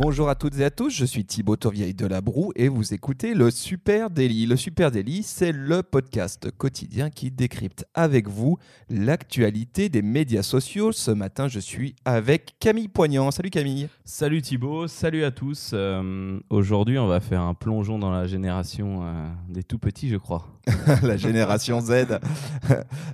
Bonjour 0.00 0.28
à 0.28 0.34
toutes 0.34 0.58
et 0.58 0.64
à 0.64 0.70
tous, 0.72 0.90
je 0.90 1.04
suis 1.04 1.24
Thibaut 1.24 1.54
Tourvieille 1.54 1.94
de 1.94 2.06
la 2.06 2.20
Broue 2.20 2.50
et 2.56 2.66
vous 2.66 2.94
écoutez 2.94 3.32
le 3.32 3.52
Super 3.52 4.10
Daily. 4.10 4.44
Le 4.44 4.56
Super 4.56 4.90
Daily, 4.90 5.22
c'est 5.22 5.52
le 5.52 5.84
podcast 5.84 6.50
quotidien 6.50 7.10
qui 7.10 7.30
décrypte 7.30 7.86
avec 7.94 8.28
vous 8.28 8.58
l'actualité 8.90 9.88
des 9.88 10.02
médias 10.02 10.42
sociaux. 10.42 10.90
Ce 10.90 11.12
matin, 11.12 11.46
je 11.46 11.60
suis 11.60 11.94
avec 12.04 12.56
Camille 12.58 12.88
Poignant. 12.88 13.30
Salut 13.30 13.50
Camille. 13.50 13.86
Salut 14.04 14.42
Thibaut, 14.42 14.88
salut 14.88 15.22
à 15.22 15.30
tous. 15.30 15.70
Euh, 15.72 16.40
aujourd'hui, 16.50 16.98
on 16.98 17.06
va 17.06 17.20
faire 17.20 17.42
un 17.42 17.54
plongeon 17.54 18.00
dans 18.00 18.10
la 18.10 18.26
génération 18.26 19.04
euh, 19.04 19.28
des 19.48 19.62
tout 19.62 19.78
petits, 19.78 20.08
je 20.08 20.16
crois. 20.16 20.48
la 21.04 21.16
génération 21.16 21.80
Z. 21.80 21.92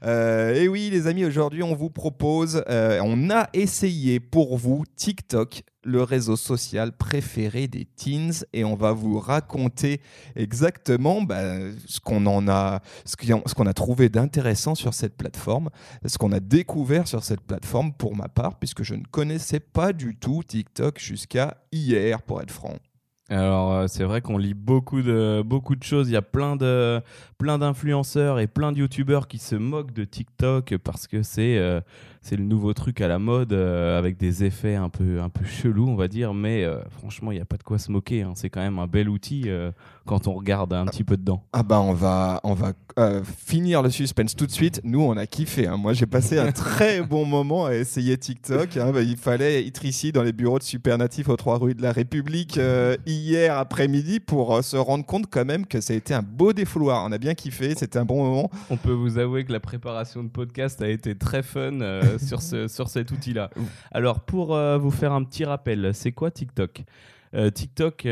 Euh, 0.02 0.54
et 0.54 0.66
oui, 0.66 0.88
les 0.90 1.08
amis, 1.08 1.26
aujourd'hui, 1.26 1.62
on 1.62 1.74
vous 1.74 1.90
propose, 1.90 2.64
on 2.68 3.30
a 3.30 3.48
essayé 3.52 4.18
pour 4.18 4.56
vous 4.56 4.84
TikTok 4.96 5.62
le 5.84 6.02
réseau 6.02 6.36
social 6.36 6.92
préféré 6.92 7.68
des 7.68 7.84
teens 7.84 8.44
et 8.52 8.64
on 8.64 8.74
va 8.74 8.92
vous 8.92 9.18
raconter 9.18 10.00
exactement 10.36 11.22
bah, 11.22 11.42
ce 11.86 12.00
qu'on 12.00 12.26
en 12.26 12.48
a, 12.48 12.80
ce 13.04 13.16
qu'on 13.16 13.66
a 13.66 13.72
trouvé 13.72 14.08
d'intéressant 14.08 14.74
sur 14.74 14.94
cette 14.94 15.16
plateforme, 15.16 15.70
ce 16.04 16.18
qu'on 16.18 16.32
a 16.32 16.40
découvert 16.40 17.08
sur 17.08 17.24
cette 17.24 17.40
plateforme 17.40 17.92
pour 17.92 18.16
ma 18.16 18.28
part, 18.28 18.58
puisque 18.58 18.82
je 18.82 18.94
ne 18.94 19.04
connaissais 19.04 19.60
pas 19.60 19.92
du 19.92 20.16
tout 20.16 20.42
TikTok 20.46 20.98
jusqu'à 20.98 21.58
hier, 21.72 22.22
pour 22.22 22.42
être 22.42 22.50
franc. 22.50 22.76
Alors 23.30 23.72
euh, 23.72 23.86
c'est 23.86 24.02
vrai 24.02 24.20
qu'on 24.20 24.38
lit 24.38 24.54
beaucoup 24.54 25.02
de 25.02 25.42
beaucoup 25.46 25.76
de 25.76 25.84
choses. 25.84 26.08
Il 26.08 26.12
y 26.12 26.16
a 26.16 26.22
plein 26.22 26.56
de 26.56 27.00
plein 27.38 27.58
d'influenceurs 27.58 28.40
et 28.40 28.48
plein 28.48 28.72
de 28.72 28.78
youtubeurs 28.78 29.28
qui 29.28 29.38
se 29.38 29.54
moquent 29.54 29.92
de 29.92 30.02
TikTok 30.02 30.76
parce 30.78 31.06
que 31.06 31.22
c'est 31.22 31.56
euh, 31.56 31.80
c'est 32.20 32.36
le 32.36 32.44
nouveau 32.44 32.74
truc 32.74 33.00
à 33.00 33.08
la 33.08 33.18
mode 33.18 33.52
euh, 33.52 33.98
avec 33.98 34.16
des 34.16 34.44
effets 34.44 34.74
un 34.74 34.88
peu 34.88 35.20
un 35.20 35.28
peu 35.28 35.44
chelous 35.44 35.88
on 35.88 35.96
va 35.96 36.08
dire. 36.08 36.34
Mais 36.34 36.66
franchement 36.90 37.32
il 37.32 37.36
n'y 37.36 37.40
a 37.40 37.46
pas 37.46 37.56
de 37.56 37.62
quoi 37.62 37.78
se 37.78 37.90
moquer. 37.90 38.22
Hein. 38.22 38.32
C'est 38.34 38.50
quand 38.50 38.60
même 38.60 38.78
un 38.78 38.86
bel 38.86 39.08
outil 39.08 39.48
quand 40.06 40.26
on 40.26 40.34
regarde 40.34 40.72
un 40.72 40.86
petit 40.86 41.04
peu 41.04 41.16
dedans. 41.16 41.44
Ah 41.52 41.62
bah 41.62 41.80
on 41.80 41.92
va 41.92 42.40
on 42.44 42.54
va 42.54 42.72
finir 43.24 43.82
le 43.82 43.90
suspense 43.90 44.34
tout 44.34 44.46
de 44.46 44.50
suite. 44.50 44.80
Nous 44.84 45.00
on 45.00 45.16
a 45.16 45.26
kiffé. 45.26 45.66
Hein. 45.66 45.76
Moi 45.76 45.92
j'ai 45.92 46.06
passé 46.06 46.38
un 46.38 46.52
très 46.52 47.02
bon 47.06 47.24
moment 47.24 47.66
à 47.66 47.74
essayer 47.74 48.18
TikTok. 48.18 48.76
Hein. 48.76 48.92
Bah, 48.92 49.02
il 49.02 49.16
fallait 49.16 49.66
être 49.66 49.84
ici 49.84 50.12
dans 50.12 50.22
les 50.22 50.32
bureaux 50.32 50.58
de 50.58 50.64
Supernatif 50.64 51.28
aux 51.28 51.36
trois 51.36 51.58
rues 51.58 51.74
de 51.74 51.82
la 51.82 51.92
République 51.92 52.58
hier 53.06 53.56
après-midi 53.56 54.20
pour 54.20 54.54
euh, 54.54 54.62
se 54.62 54.76
rendre 54.76 55.04
compte 55.04 55.26
quand 55.30 55.44
même 55.44 55.66
que 55.66 55.80
ça 55.80 55.92
a 55.92 55.96
été 55.96 56.14
un 56.14 56.22
beau 56.22 56.52
défouloir. 56.52 57.04
On 57.04 57.12
a 57.12 57.18
bien 57.18 57.34
kiffé, 57.34 57.74
c'était 57.74 57.98
un 57.98 58.04
bon 58.04 58.24
moment. 58.24 58.50
On 58.70 58.76
peut 58.76 58.92
vous 58.92 59.18
avouer 59.18 59.44
que 59.44 59.52
la 59.52 59.60
préparation 59.60 60.22
de 60.22 60.28
podcast 60.28 60.80
a 60.82 60.88
été 60.88 61.14
très 61.14 61.42
fun 61.42 61.80
euh, 61.80 62.18
sur, 62.18 62.42
ce, 62.42 62.68
sur 62.68 62.88
cet 62.88 63.10
outil-là. 63.10 63.50
Alors 63.92 64.20
pour 64.20 64.54
euh, 64.54 64.78
vous 64.78 64.90
faire 64.90 65.12
un 65.12 65.22
petit 65.24 65.44
rappel, 65.44 65.92
c'est 65.94 66.12
quoi 66.12 66.30
TikTok? 66.30 66.84
TikTok, 67.32 68.08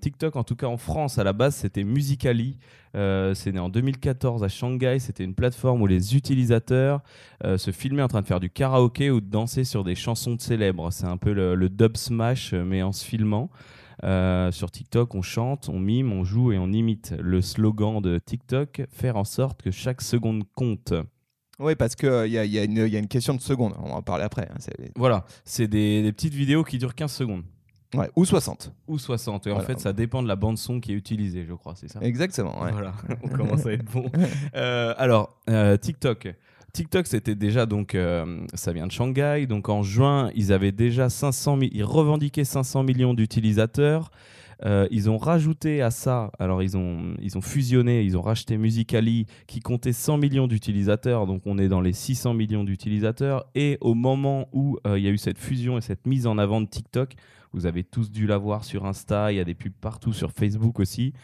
TikTok, 0.00 0.36
en 0.36 0.44
tout 0.44 0.56
cas 0.56 0.66
en 0.66 0.76
France, 0.76 1.18
à 1.18 1.24
la 1.24 1.32
base, 1.32 1.56
c'était 1.56 1.84
Musicali. 1.84 2.58
c'est 2.92 3.52
né 3.52 3.58
en 3.58 3.68
2014 3.68 4.44
à 4.44 4.48
Shanghai. 4.48 4.98
C'était 4.98 5.24
une 5.24 5.34
plateforme 5.34 5.80
où 5.82 5.86
les 5.86 6.16
utilisateurs 6.16 7.00
se 7.42 7.70
filmaient 7.70 8.02
en 8.02 8.08
train 8.08 8.20
de 8.20 8.26
faire 8.26 8.40
du 8.40 8.50
karaoké 8.50 9.10
ou 9.10 9.20
de 9.20 9.30
danser 9.30 9.64
sur 9.64 9.84
des 9.84 9.94
chansons 9.94 10.34
de 10.34 10.40
célèbres. 10.40 10.92
C'est 10.92 11.06
un 11.06 11.16
peu 11.16 11.32
le, 11.32 11.54
le 11.54 11.68
dub 11.70 11.96
smash, 11.96 12.52
mais 12.52 12.82
en 12.82 12.92
se 12.92 13.04
filmant. 13.04 13.50
Euh, 14.04 14.52
sur 14.52 14.70
TikTok, 14.70 15.14
on 15.14 15.22
chante, 15.22 15.68
on 15.68 15.78
mime, 15.78 16.12
on 16.12 16.24
joue 16.24 16.52
et 16.52 16.58
on 16.58 16.72
imite. 16.72 17.14
Le 17.18 17.40
slogan 17.40 18.00
de 18.00 18.18
TikTok, 18.18 18.82
faire 18.90 19.16
en 19.16 19.24
sorte 19.24 19.62
que 19.62 19.70
chaque 19.70 20.02
seconde 20.02 20.44
compte. 20.54 20.94
Oui, 21.58 21.74
parce 21.74 21.96
qu'il 21.96 22.08
euh, 22.08 22.26
y, 22.28 22.38
a, 22.38 22.44
y, 22.44 22.58
a 22.58 22.62
une 22.98 23.08
question 23.08 23.34
de 23.34 23.40
seconde, 23.40 23.74
on 23.78 23.88
va 23.88 23.94
en 23.96 24.02
parler 24.02 24.22
après. 24.22 24.48
Hein, 24.48 24.58
voilà, 24.94 25.24
c'est 25.44 25.66
des, 25.66 26.12
petites 26.12 26.34
vidéos 26.34 26.62
qui 26.62 26.78
durent 26.78 26.94
15 26.94 27.10
secondes. 27.10 27.42
Ouais, 27.94 28.10
ou 28.16 28.24
60. 28.24 28.72
Ou 28.86 28.98
60. 28.98 29.46
Et 29.46 29.52
en 29.52 29.60
fait, 29.60 29.80
ça 29.80 29.92
dépend 29.92 30.22
de 30.22 30.28
la 30.28 30.36
bande 30.36 30.58
son 30.58 30.80
qui 30.80 30.92
est 30.92 30.94
utilisée, 30.94 31.46
je 31.48 31.54
crois, 31.54 31.74
c'est 31.74 31.88
ça? 31.88 32.00
Exactement. 32.02 32.54
Voilà, 32.58 32.92
on 33.22 33.28
commence 33.28 33.66
à 33.66 33.72
être 33.72 33.84
bon. 33.84 34.10
Euh, 34.54 34.94
alors, 34.98 35.36
TikTok. 35.80 36.34
TikTok, 36.72 37.06
c'était 37.06 37.34
déjà 37.34 37.66
donc, 37.66 37.94
euh, 37.94 38.46
ça 38.54 38.72
vient 38.72 38.86
de 38.86 38.92
Shanghai. 38.92 39.46
Donc 39.48 39.68
en 39.68 39.82
juin, 39.82 40.30
ils 40.34 40.52
avaient 40.52 40.72
déjà 40.72 41.08
500 41.08 41.58
ils 41.60 41.84
revendiquaient 41.84 42.44
500 42.44 42.82
millions 42.82 43.14
d'utilisateurs. 43.14 44.10
Euh, 44.64 44.86
ils 44.90 45.08
ont 45.08 45.18
rajouté 45.18 45.82
à 45.82 45.90
ça, 45.90 46.30
alors 46.38 46.62
ils 46.62 46.76
ont, 46.76 47.14
ils 47.20 47.38
ont 47.38 47.40
fusionné, 47.40 48.02
ils 48.02 48.16
ont 48.16 48.22
racheté 48.22 48.56
Musicali 48.58 49.26
qui 49.46 49.60
comptait 49.60 49.92
100 49.92 50.18
millions 50.18 50.48
d'utilisateurs, 50.48 51.26
donc 51.26 51.42
on 51.46 51.58
est 51.58 51.68
dans 51.68 51.80
les 51.80 51.92
600 51.92 52.34
millions 52.34 52.64
d'utilisateurs. 52.64 53.46
Et 53.54 53.78
au 53.80 53.94
moment 53.94 54.48
où 54.52 54.78
euh, 54.86 54.98
il 54.98 55.04
y 55.04 55.08
a 55.08 55.10
eu 55.10 55.18
cette 55.18 55.38
fusion 55.38 55.78
et 55.78 55.80
cette 55.80 56.06
mise 56.06 56.26
en 56.26 56.38
avant 56.38 56.60
de 56.60 56.66
TikTok, 56.66 57.14
vous 57.52 57.66
avez 57.66 57.84
tous 57.84 58.10
dû 58.10 58.26
la 58.26 58.36
voir 58.36 58.64
sur 58.64 58.84
Insta, 58.84 59.32
il 59.32 59.36
y 59.36 59.40
a 59.40 59.44
des 59.44 59.54
pubs 59.54 59.72
partout 59.80 60.12
sur 60.12 60.32
Facebook 60.32 60.80
aussi. 60.80 61.14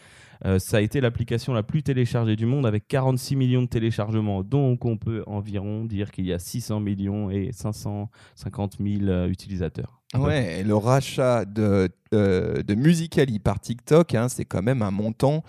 Euh, 0.45 0.59
ça 0.59 0.77
a 0.77 0.81
été 0.81 1.01
l'application 1.01 1.53
la 1.53 1.63
plus 1.63 1.83
téléchargée 1.83 2.35
du 2.35 2.45
monde 2.45 2.65
avec 2.65 2.87
46 2.87 3.35
millions 3.35 3.61
de 3.61 3.67
téléchargements. 3.67 4.43
Donc 4.43 4.85
on 4.85 4.97
peut 4.97 5.23
environ 5.27 5.85
dire 5.85 6.11
qu'il 6.11 6.25
y 6.25 6.33
a 6.33 6.39
600 6.39 6.79
millions 6.79 7.29
et 7.29 7.51
550 7.51 8.77
000 8.79 9.03
euh, 9.03 9.27
utilisateurs. 9.27 9.94
Ouais, 10.13 10.59
et 10.59 10.63
le 10.63 10.75
rachat 10.75 11.45
de, 11.45 11.89
euh, 12.13 12.61
de 12.61 12.75
Musicali 12.75 13.39
par 13.39 13.59
TikTok, 13.59 14.15
hein, 14.15 14.29
c'est 14.29 14.45
quand 14.45 14.61
même 14.61 14.81
un 14.81 14.91
montant 14.91 15.43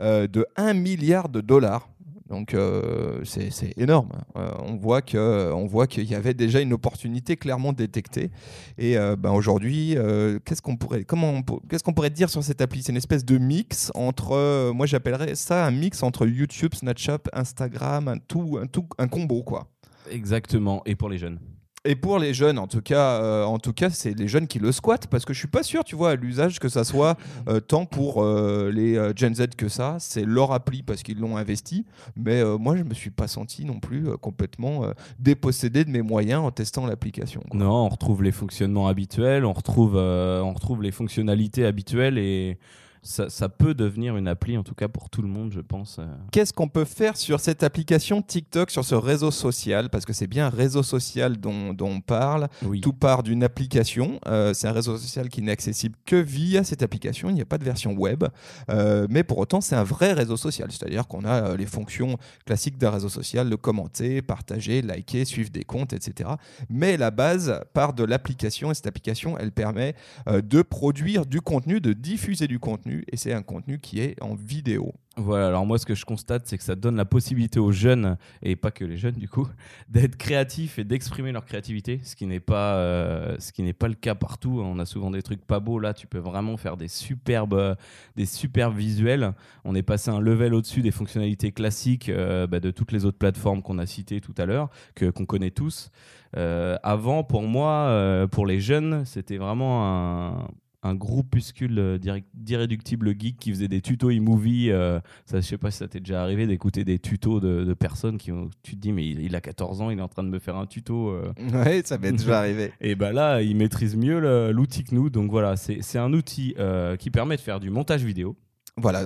de 0.00 0.46
1 0.56 0.74
milliard 0.74 1.28
de 1.28 1.40
dollars. 1.40 1.88
Donc 2.28 2.52
euh, 2.52 3.24
c'est 3.24 3.76
énorme. 3.78 4.10
Euh, 4.36 4.50
on 4.60 4.76
voit 4.76 5.00
que 5.00 5.50
on 5.52 5.66
voit 5.66 5.86
qu'il 5.86 6.04
y 6.04 6.14
avait 6.14 6.34
déjà 6.34 6.60
une 6.60 6.74
opportunité 6.74 7.36
clairement 7.36 7.72
détectée. 7.72 8.30
Et 8.76 8.98
euh, 8.98 9.16
ben 9.16 9.30
aujourd'hui, 9.30 9.96
qu'est-ce 10.44 10.62
qu'on 10.62 10.76
pourrait 10.76 11.04
comment 11.04 11.42
qu'est-ce 11.68 11.82
qu'on 11.82 11.94
pourrait 11.94 12.10
dire 12.10 12.28
sur 12.28 12.44
cette 12.44 12.60
appli? 12.60 12.82
C'est 12.82 12.92
une 12.92 12.98
espèce 12.98 13.24
de 13.24 13.38
mix 13.38 13.90
entre 13.94 14.72
moi 14.72 14.86
j'appellerais 14.86 15.34
ça 15.34 15.66
un 15.66 15.70
mix 15.70 16.02
entre 16.02 16.26
YouTube, 16.26 16.74
Snapchat, 16.74 17.20
Instagram, 17.32 18.08
un 18.08 18.18
tout 18.18 18.58
un 18.60 18.66
tout 18.66 18.86
un 18.98 19.08
combo 19.08 19.42
quoi. 19.42 19.68
Exactement. 20.10 20.82
Et 20.84 20.96
pour 20.96 21.08
les 21.08 21.18
jeunes. 21.18 21.38
Et 21.88 21.96
pour 21.96 22.18
les 22.18 22.34
jeunes, 22.34 22.58
en 22.58 22.66
tout 22.66 22.82
cas, 22.82 23.22
euh, 23.22 23.44
en 23.44 23.58
tout 23.58 23.72
cas, 23.72 23.88
c'est 23.88 24.12
les 24.12 24.28
jeunes 24.28 24.46
qui 24.46 24.58
le 24.58 24.72
squattent 24.72 25.06
parce 25.06 25.24
que 25.24 25.32
je 25.32 25.38
suis 25.38 25.48
pas 25.48 25.62
sûr, 25.62 25.84
tu 25.84 25.96
vois, 25.96 26.10
à 26.10 26.14
l'usage 26.16 26.58
que 26.58 26.68
ça 26.68 26.84
soit 26.84 27.16
euh, 27.48 27.60
tant 27.60 27.86
pour 27.86 28.22
euh, 28.22 28.70
les 28.70 29.00
Gen 29.16 29.34
Z 29.34 29.56
que 29.56 29.70
ça. 29.70 29.96
C'est 29.98 30.26
leur 30.26 30.52
appli 30.52 30.82
parce 30.82 31.02
qu'ils 31.02 31.18
l'ont 31.18 31.38
investi. 31.38 31.86
Mais 32.14 32.44
moi, 32.58 32.76
je 32.76 32.82
me 32.82 32.92
suis 32.92 33.08
pas 33.08 33.26
senti 33.26 33.64
non 33.64 33.80
plus 33.80 34.04
complètement 34.20 34.82
dépossédé 35.18 35.86
de 35.86 35.90
mes 35.90 36.02
moyens 36.02 36.42
en 36.42 36.50
testant 36.50 36.84
l'application. 36.86 37.42
Non, 37.54 37.70
on 37.70 37.88
retrouve 37.88 38.22
les 38.22 38.32
fonctionnements 38.32 38.88
habituels, 38.88 39.46
on 39.46 39.54
retrouve, 39.54 39.96
on 39.96 40.52
retrouve 40.52 40.82
les 40.82 40.92
fonctionnalités 40.92 41.64
habituelles 41.64 42.18
et 42.18 42.58
ça, 43.02 43.48
peut 43.48 43.74
devenir 43.74 44.16
une 44.16 44.28
appli, 44.28 44.56
en 44.58 44.62
tout 44.62 44.74
cas 44.74 44.88
pour 44.88 45.10
tout 45.10 45.22
le 45.22 45.28
monde, 45.28 45.52
je 45.52 45.60
pense. 45.60 45.98
Euh. 45.98 46.06
Qu'est-ce 46.30 46.52
qu'on 46.52 46.68
peut 46.68 46.84
faire 46.84 47.16
sur 47.16 47.40
cette 47.40 47.62
application 47.62 48.22
TikTok, 48.22 48.70
sur 48.70 48.84
ce 48.84 48.94
réseau 48.94 49.30
social? 49.30 49.88
Parce 49.90 50.04
que 50.04 50.12
c'est 50.12 50.26
bien 50.26 50.46
un 50.46 50.50
réseau 50.50 50.82
social 50.82 51.36
dont, 51.36 51.76
on 51.80 52.00
parle. 52.00 52.48
Tout 52.82 52.92
part 52.92 53.22
d'une 53.22 53.42
application. 53.42 54.20
Euh, 54.26 54.52
c'est 54.54 54.68
un 54.68 54.72
réseau 54.72 54.96
social 54.98 55.28
qui 55.28 55.42
n'est 55.42 55.52
accessible 55.52 55.96
que 56.04 56.16
via 56.16 56.64
cette 56.64 56.82
application. 56.82 57.30
Il 57.30 57.34
n'y 57.34 57.40
a 57.40 57.46
pas 57.46 57.58
de 57.58 57.64
version 57.64 57.92
web. 57.92 58.24
Euh, 58.70 59.06
mais 59.08 59.22
pour 59.22 59.38
autant, 59.38 59.60
c'est 59.60 59.76
un 59.76 59.84
vrai 59.84 60.12
réseau 60.12 60.36
social. 60.36 60.70
C'est-à-dire 60.70 61.06
qu'on 61.06 61.24
a 61.24 61.56
les 61.56 61.66
fonctions 61.66 62.16
classiques 62.46 62.78
d'un 62.78 62.90
réseau 62.90 63.08
social, 63.08 63.48
le 63.48 63.56
commenter, 63.56 64.22
partager, 64.22 64.82
liker, 64.82 65.24
suivre 65.24 65.50
des 65.50 65.64
comptes, 65.64 65.92
etc. 65.92 66.30
Mais 66.68 66.96
la 66.96 67.10
base 67.10 67.60
part 67.72 67.92
de 67.92 68.04
l'application 68.04 68.70
et 68.70 68.74
cette 68.74 68.86
application, 68.86 69.38
elle 69.38 69.52
permet 69.52 69.94
de 70.26 70.62
produire 70.62 71.26
du 71.26 71.40
contenu, 71.40 71.80
de 71.80 71.92
diffuser 71.92 72.46
du 72.46 72.58
contenu 72.58 72.87
et 73.10 73.16
c'est 73.16 73.32
un 73.32 73.42
contenu 73.42 73.78
qui 73.78 74.00
est 74.00 74.20
en 74.22 74.34
vidéo. 74.34 74.94
Voilà, 75.20 75.48
alors 75.48 75.66
moi 75.66 75.78
ce 75.78 75.86
que 75.86 75.96
je 75.96 76.04
constate, 76.04 76.46
c'est 76.46 76.56
que 76.58 76.62
ça 76.62 76.76
donne 76.76 76.94
la 76.94 77.04
possibilité 77.04 77.58
aux 77.58 77.72
jeunes, 77.72 78.16
et 78.40 78.54
pas 78.54 78.70
que 78.70 78.84
les 78.84 78.96
jeunes 78.96 79.16
du 79.16 79.28
coup, 79.28 79.48
d'être 79.88 80.16
créatifs 80.16 80.78
et 80.78 80.84
d'exprimer 80.84 81.32
leur 81.32 81.44
créativité, 81.44 82.00
ce 82.04 82.14
qui 82.14 82.26
n'est 82.26 82.38
pas, 82.38 82.76
euh, 82.76 83.36
pas 83.76 83.88
le 83.88 83.94
cas 83.94 84.14
partout. 84.14 84.60
On 84.62 84.78
a 84.78 84.84
souvent 84.84 85.10
des 85.10 85.22
trucs 85.22 85.44
pas 85.44 85.58
beaux, 85.58 85.80
là 85.80 85.92
tu 85.92 86.06
peux 86.06 86.18
vraiment 86.18 86.56
faire 86.56 86.76
des 86.76 86.86
superbes, 86.86 87.76
des 88.14 88.26
superbes 88.26 88.76
visuels. 88.76 89.32
On 89.64 89.74
est 89.74 89.82
passé 89.82 90.10
un 90.10 90.20
level 90.20 90.54
au-dessus 90.54 90.82
des 90.82 90.92
fonctionnalités 90.92 91.50
classiques 91.50 92.08
euh, 92.10 92.46
bah, 92.46 92.60
de 92.60 92.70
toutes 92.70 92.92
les 92.92 93.04
autres 93.04 93.18
plateformes 93.18 93.60
qu'on 93.62 93.78
a 93.78 93.86
citées 93.86 94.20
tout 94.20 94.34
à 94.38 94.46
l'heure, 94.46 94.70
qu'on 94.96 95.26
connaît 95.26 95.50
tous. 95.50 95.90
Euh, 96.36 96.76
avant, 96.84 97.24
pour 97.24 97.42
moi, 97.42 98.28
pour 98.30 98.46
les 98.46 98.60
jeunes, 98.60 99.04
c'était 99.04 99.38
vraiment 99.38 99.84
un 99.84 100.48
un 100.82 100.94
groupuscule 100.94 101.78
euh, 101.78 101.98
d'irréductible 102.34 103.14
geek 103.18 103.38
qui 103.38 103.50
faisait 103.50 103.68
des 103.68 103.80
tutos 103.80 104.10
e-movie. 104.10 104.70
Euh, 104.70 105.00
ça, 105.26 105.40
je 105.40 105.46
sais 105.46 105.58
pas 105.58 105.70
si 105.70 105.78
ça 105.78 105.88
t'est 105.88 106.00
déjà 106.00 106.22
arrivé 106.22 106.46
d'écouter 106.46 106.84
des 106.84 106.98
tutos 106.98 107.40
de, 107.40 107.74
personnes 107.74 108.18
qui 108.18 108.32
ont, 108.32 108.48
tu 108.62 108.76
te 108.76 108.80
dis 108.80 108.92
mais 108.92 109.06
il, 109.08 109.34
a 109.34 109.40
14 109.40 109.80
ans, 109.80 109.90
il 109.90 109.98
est 109.98 110.02
en 110.02 110.08
train 110.08 110.22
de 110.22 110.28
me 110.28 110.38
faire 110.38 110.56
un 110.56 110.66
tuto. 110.66 111.10
Euh. 111.10 111.32
Ouais, 111.52 111.82
ça 111.84 111.98
m'est 111.98 112.12
déjà 112.12 112.38
arrivé. 112.40 112.72
Et 112.80 112.94
ben 112.94 113.12
là, 113.12 113.42
il 113.42 113.56
maîtrise 113.56 113.96
mieux 113.96 114.50
l'outil 114.50 114.84
que 114.84 114.94
nous. 114.94 115.10
Donc 115.10 115.30
voilà, 115.30 115.56
c'est 115.56 115.98
un 115.98 116.12
outil 116.12 116.54
qui 116.98 117.10
permet 117.10 117.36
de 117.36 117.40
faire 117.40 117.60
du 117.60 117.70
montage 117.70 118.04
vidéo. 118.04 118.36
Voilà, 118.80 119.04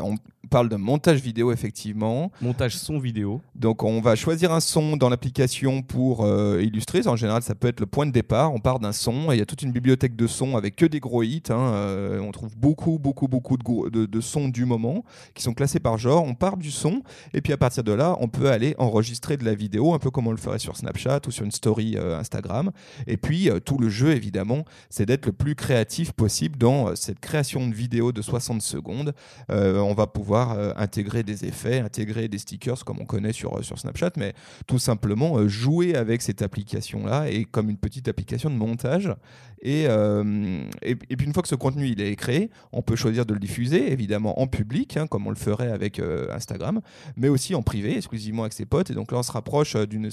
parle 0.52 0.68
de 0.68 0.76
montage 0.76 1.20
vidéo, 1.20 1.50
effectivement. 1.50 2.30
Montage 2.42 2.76
son 2.76 2.98
vidéo. 2.98 3.40
Donc, 3.54 3.82
on 3.82 4.02
va 4.02 4.14
choisir 4.16 4.52
un 4.52 4.60
son 4.60 4.98
dans 4.98 5.08
l'application 5.08 5.80
pour 5.80 6.26
euh, 6.26 6.60
illustrer. 6.62 7.06
En 7.06 7.16
général, 7.16 7.42
ça 7.42 7.54
peut 7.54 7.68
être 7.68 7.80
le 7.80 7.86
point 7.86 8.04
de 8.04 8.12
départ. 8.12 8.52
On 8.52 8.58
part 8.58 8.78
d'un 8.78 8.92
son 8.92 9.32
et 9.32 9.36
il 9.36 9.38
y 9.38 9.42
a 9.42 9.46
toute 9.46 9.62
une 9.62 9.72
bibliothèque 9.72 10.14
de 10.14 10.26
sons 10.26 10.54
avec 10.58 10.76
que 10.76 10.84
des 10.84 11.00
gros 11.00 11.22
hits. 11.22 11.42
Hein. 11.48 11.72
Euh, 11.72 12.20
on 12.20 12.32
trouve 12.32 12.54
beaucoup, 12.54 12.98
beaucoup, 12.98 13.28
beaucoup 13.28 13.56
de, 13.56 14.04
de, 14.04 14.20
sons 14.20 14.48
du 14.48 14.66
moment 14.66 15.04
qui 15.32 15.42
sont 15.42 15.54
classés 15.54 15.80
par 15.80 15.96
genre. 15.96 16.22
On 16.22 16.34
part 16.34 16.58
du 16.58 16.70
son 16.70 17.02
et 17.32 17.40
puis 17.40 17.54
à 17.54 17.56
partir 17.56 17.82
de 17.82 17.92
là, 17.92 18.18
on 18.20 18.28
peut 18.28 18.50
aller 18.50 18.74
enregistrer 18.76 19.38
de 19.38 19.46
la 19.46 19.54
vidéo, 19.54 19.94
un 19.94 19.98
peu 19.98 20.10
comme 20.10 20.26
on 20.26 20.32
le 20.32 20.36
ferait 20.36 20.58
sur 20.58 20.76
Snapchat 20.76 21.20
ou 21.26 21.30
sur 21.30 21.46
une 21.46 21.50
story 21.50 21.96
euh, 21.96 22.18
Instagram. 22.18 22.72
Et 23.06 23.16
puis, 23.16 23.48
tout 23.64 23.78
le 23.78 23.88
jeu, 23.88 24.12
évidemment, 24.12 24.66
c'est 24.90 25.06
d'être 25.06 25.24
le 25.24 25.32
plus 25.32 25.54
créatif 25.54 26.12
possible 26.12 26.58
dans 26.58 26.94
cette 26.94 27.20
création 27.20 27.66
de 27.66 27.74
vidéo 27.74 28.12
de 28.12 28.20
60 28.20 28.60
secondes. 28.60 29.14
On 29.62 29.94
va 29.94 30.06
pouvoir 30.06 30.78
intégrer 30.78 31.22
des 31.22 31.44
effets, 31.44 31.80
intégrer 31.80 32.28
des 32.28 32.38
stickers 32.38 32.84
comme 32.84 33.00
on 33.00 33.04
connaît 33.04 33.32
sur, 33.32 33.64
sur 33.64 33.78
Snapchat, 33.78 34.12
mais 34.16 34.34
tout 34.66 34.78
simplement 34.78 35.46
jouer 35.48 35.94
avec 35.94 36.22
cette 36.22 36.42
application-là 36.42 37.28
et 37.28 37.44
comme 37.44 37.70
une 37.70 37.76
petite 37.76 38.08
application 38.08 38.50
de 38.50 38.56
montage. 38.56 39.14
Et, 39.62 39.84
et, 39.84 41.16
puis 41.16 41.26
une 41.26 41.32
fois 41.32 41.42
que 41.42 41.48
ce 41.48 41.54
contenu 41.54 41.88
il 41.88 42.00
est 42.00 42.16
créé, 42.16 42.50
on 42.72 42.82
peut 42.82 42.96
choisir 42.96 43.26
de 43.26 43.34
le 43.34 43.40
diffuser, 43.40 43.92
évidemment 43.92 44.40
en 44.40 44.46
public, 44.46 44.96
hein, 44.96 45.06
comme 45.06 45.26
on 45.26 45.30
le 45.30 45.36
ferait 45.36 45.70
avec 45.70 46.00
Instagram, 46.30 46.80
mais 47.16 47.28
aussi 47.28 47.54
en 47.54 47.62
privé, 47.62 47.96
exclusivement 47.96 48.42
avec 48.42 48.52
ses 48.52 48.66
potes. 48.66 48.90
Et 48.90 48.94
donc 48.94 49.12
là, 49.12 49.18
on 49.18 49.22
se 49.22 49.32
rapproche 49.32 49.76
d'une 49.76 50.10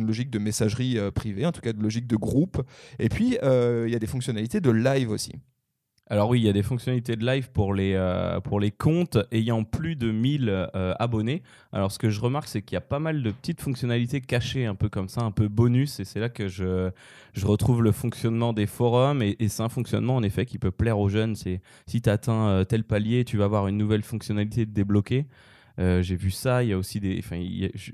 logique 0.00 0.30
de 0.30 0.38
messagerie 0.38 0.98
privée, 1.14 1.46
en 1.46 1.52
tout 1.52 1.60
cas 1.60 1.72
de 1.72 1.82
logique 1.82 2.06
de 2.06 2.16
groupe. 2.16 2.62
Et 2.98 3.08
puis, 3.08 3.38
il 3.42 3.90
y 3.90 3.96
a 3.96 3.98
des 3.98 4.06
fonctionnalités 4.06 4.60
de 4.60 4.70
live 4.70 5.10
aussi. 5.10 5.32
Alors 6.10 6.28
oui, 6.28 6.40
il 6.40 6.44
y 6.44 6.50
a 6.50 6.52
des 6.52 6.62
fonctionnalités 6.62 7.16
de 7.16 7.24
live 7.24 7.50
pour 7.50 7.72
les, 7.72 7.94
euh, 7.94 8.38
pour 8.40 8.60
les 8.60 8.70
comptes 8.70 9.16
ayant 9.32 9.64
plus 9.64 9.96
de 9.96 10.10
1000 10.10 10.50
euh, 10.50 10.94
abonnés. 10.98 11.42
Alors 11.72 11.90
ce 11.90 11.98
que 11.98 12.10
je 12.10 12.20
remarque, 12.20 12.46
c'est 12.46 12.60
qu'il 12.60 12.76
y 12.76 12.76
a 12.76 12.82
pas 12.82 12.98
mal 12.98 13.22
de 13.22 13.30
petites 13.30 13.62
fonctionnalités 13.62 14.20
cachées, 14.20 14.66
un 14.66 14.74
peu 14.74 14.90
comme 14.90 15.08
ça, 15.08 15.22
un 15.22 15.30
peu 15.30 15.48
bonus. 15.48 16.00
Et 16.00 16.04
c'est 16.04 16.20
là 16.20 16.28
que 16.28 16.46
je, 16.46 16.90
je 17.32 17.46
retrouve 17.46 17.82
le 17.82 17.90
fonctionnement 17.90 18.52
des 18.52 18.66
forums. 18.66 19.22
Et, 19.22 19.36
c'est 19.48 19.62
un 19.62 19.70
fonctionnement, 19.70 20.16
en 20.16 20.22
effet, 20.22 20.44
qui 20.44 20.58
peut 20.58 20.70
plaire 20.70 20.98
aux 20.98 21.08
jeunes. 21.08 21.36
C'est 21.36 21.62
si 21.86 22.02
tu 22.02 22.10
atteins 22.10 22.48
euh, 22.48 22.64
tel 22.64 22.84
palier, 22.84 23.24
tu 23.24 23.38
vas 23.38 23.46
avoir 23.46 23.66
une 23.66 23.78
nouvelle 23.78 24.02
fonctionnalité 24.02 24.66
débloquée. 24.66 25.26
Euh, 25.78 26.02
j'ai 26.02 26.16
vu 26.16 26.30
ça, 26.30 26.62
il 26.62 26.70
y 26.70 26.72
a 26.72 26.78
aussi 26.78 27.00
des. 27.00 27.18
Enfin, 27.18 27.42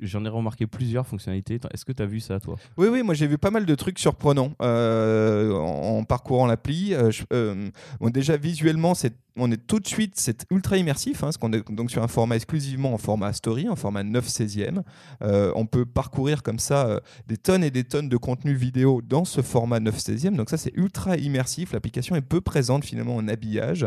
j'en 0.02 0.24
ai 0.24 0.28
remarqué 0.28 0.66
plusieurs 0.66 1.06
fonctionnalités. 1.06 1.58
Est-ce 1.72 1.84
que 1.84 1.92
tu 1.92 2.02
as 2.02 2.06
vu 2.06 2.20
ça, 2.20 2.38
toi? 2.40 2.56
Oui, 2.76 2.88
oui, 2.88 3.02
moi 3.02 3.14
j'ai 3.14 3.26
vu 3.26 3.38
pas 3.38 3.50
mal 3.50 3.64
de 3.64 3.74
trucs 3.74 3.98
surprenants 3.98 4.52
euh, 4.60 5.52
en, 5.52 6.04
parcourant 6.04 6.46
l'appli. 6.46 6.94
Euh, 6.94 7.70
déjà, 8.02 8.36
visuellement, 8.36 8.92
on 9.36 9.50
est 9.50 9.66
tout 9.66 9.80
de 9.80 9.86
suite, 9.86 10.14
c'est 10.16 10.44
ultra 10.50 10.76
immersif, 10.76 11.18
hein, 11.18 11.28
parce 11.28 11.38
qu'on 11.38 11.52
est 11.52 11.70
donc 11.70 11.90
sur 11.90 12.02
un 12.02 12.08
format 12.08 12.36
exclusivement 12.36 12.92
en 12.92 12.98
format 12.98 13.32
story, 13.32 13.68
en 13.68 13.76
format 13.76 14.02
9 14.02 14.26
16e. 14.26 14.82
Euh, 15.22 15.52
on 15.54 15.64
peut 15.66 15.86
parcourir 15.86 16.42
comme 16.42 16.58
ça 16.58 17.00
des 17.26 17.36
tonnes 17.38 17.64
et 17.64 17.70
des 17.70 17.84
tonnes 17.84 18.08
de 18.08 18.16
contenu 18.16 18.52
vidéo 18.54 19.00
dans 19.02 19.24
ce 19.24 19.40
format 19.40 19.80
9 19.80 19.96
16e. 19.96 20.36
Donc 20.36 20.50
ça, 20.50 20.58
c'est 20.58 20.72
ultra 20.76 21.16
immersif. 21.16 21.72
L'application 21.72 22.16
est 22.16 22.20
peu 22.20 22.42
présente 22.42 22.84
finalement 22.84 23.16
en 23.16 23.26
habillage. 23.28 23.86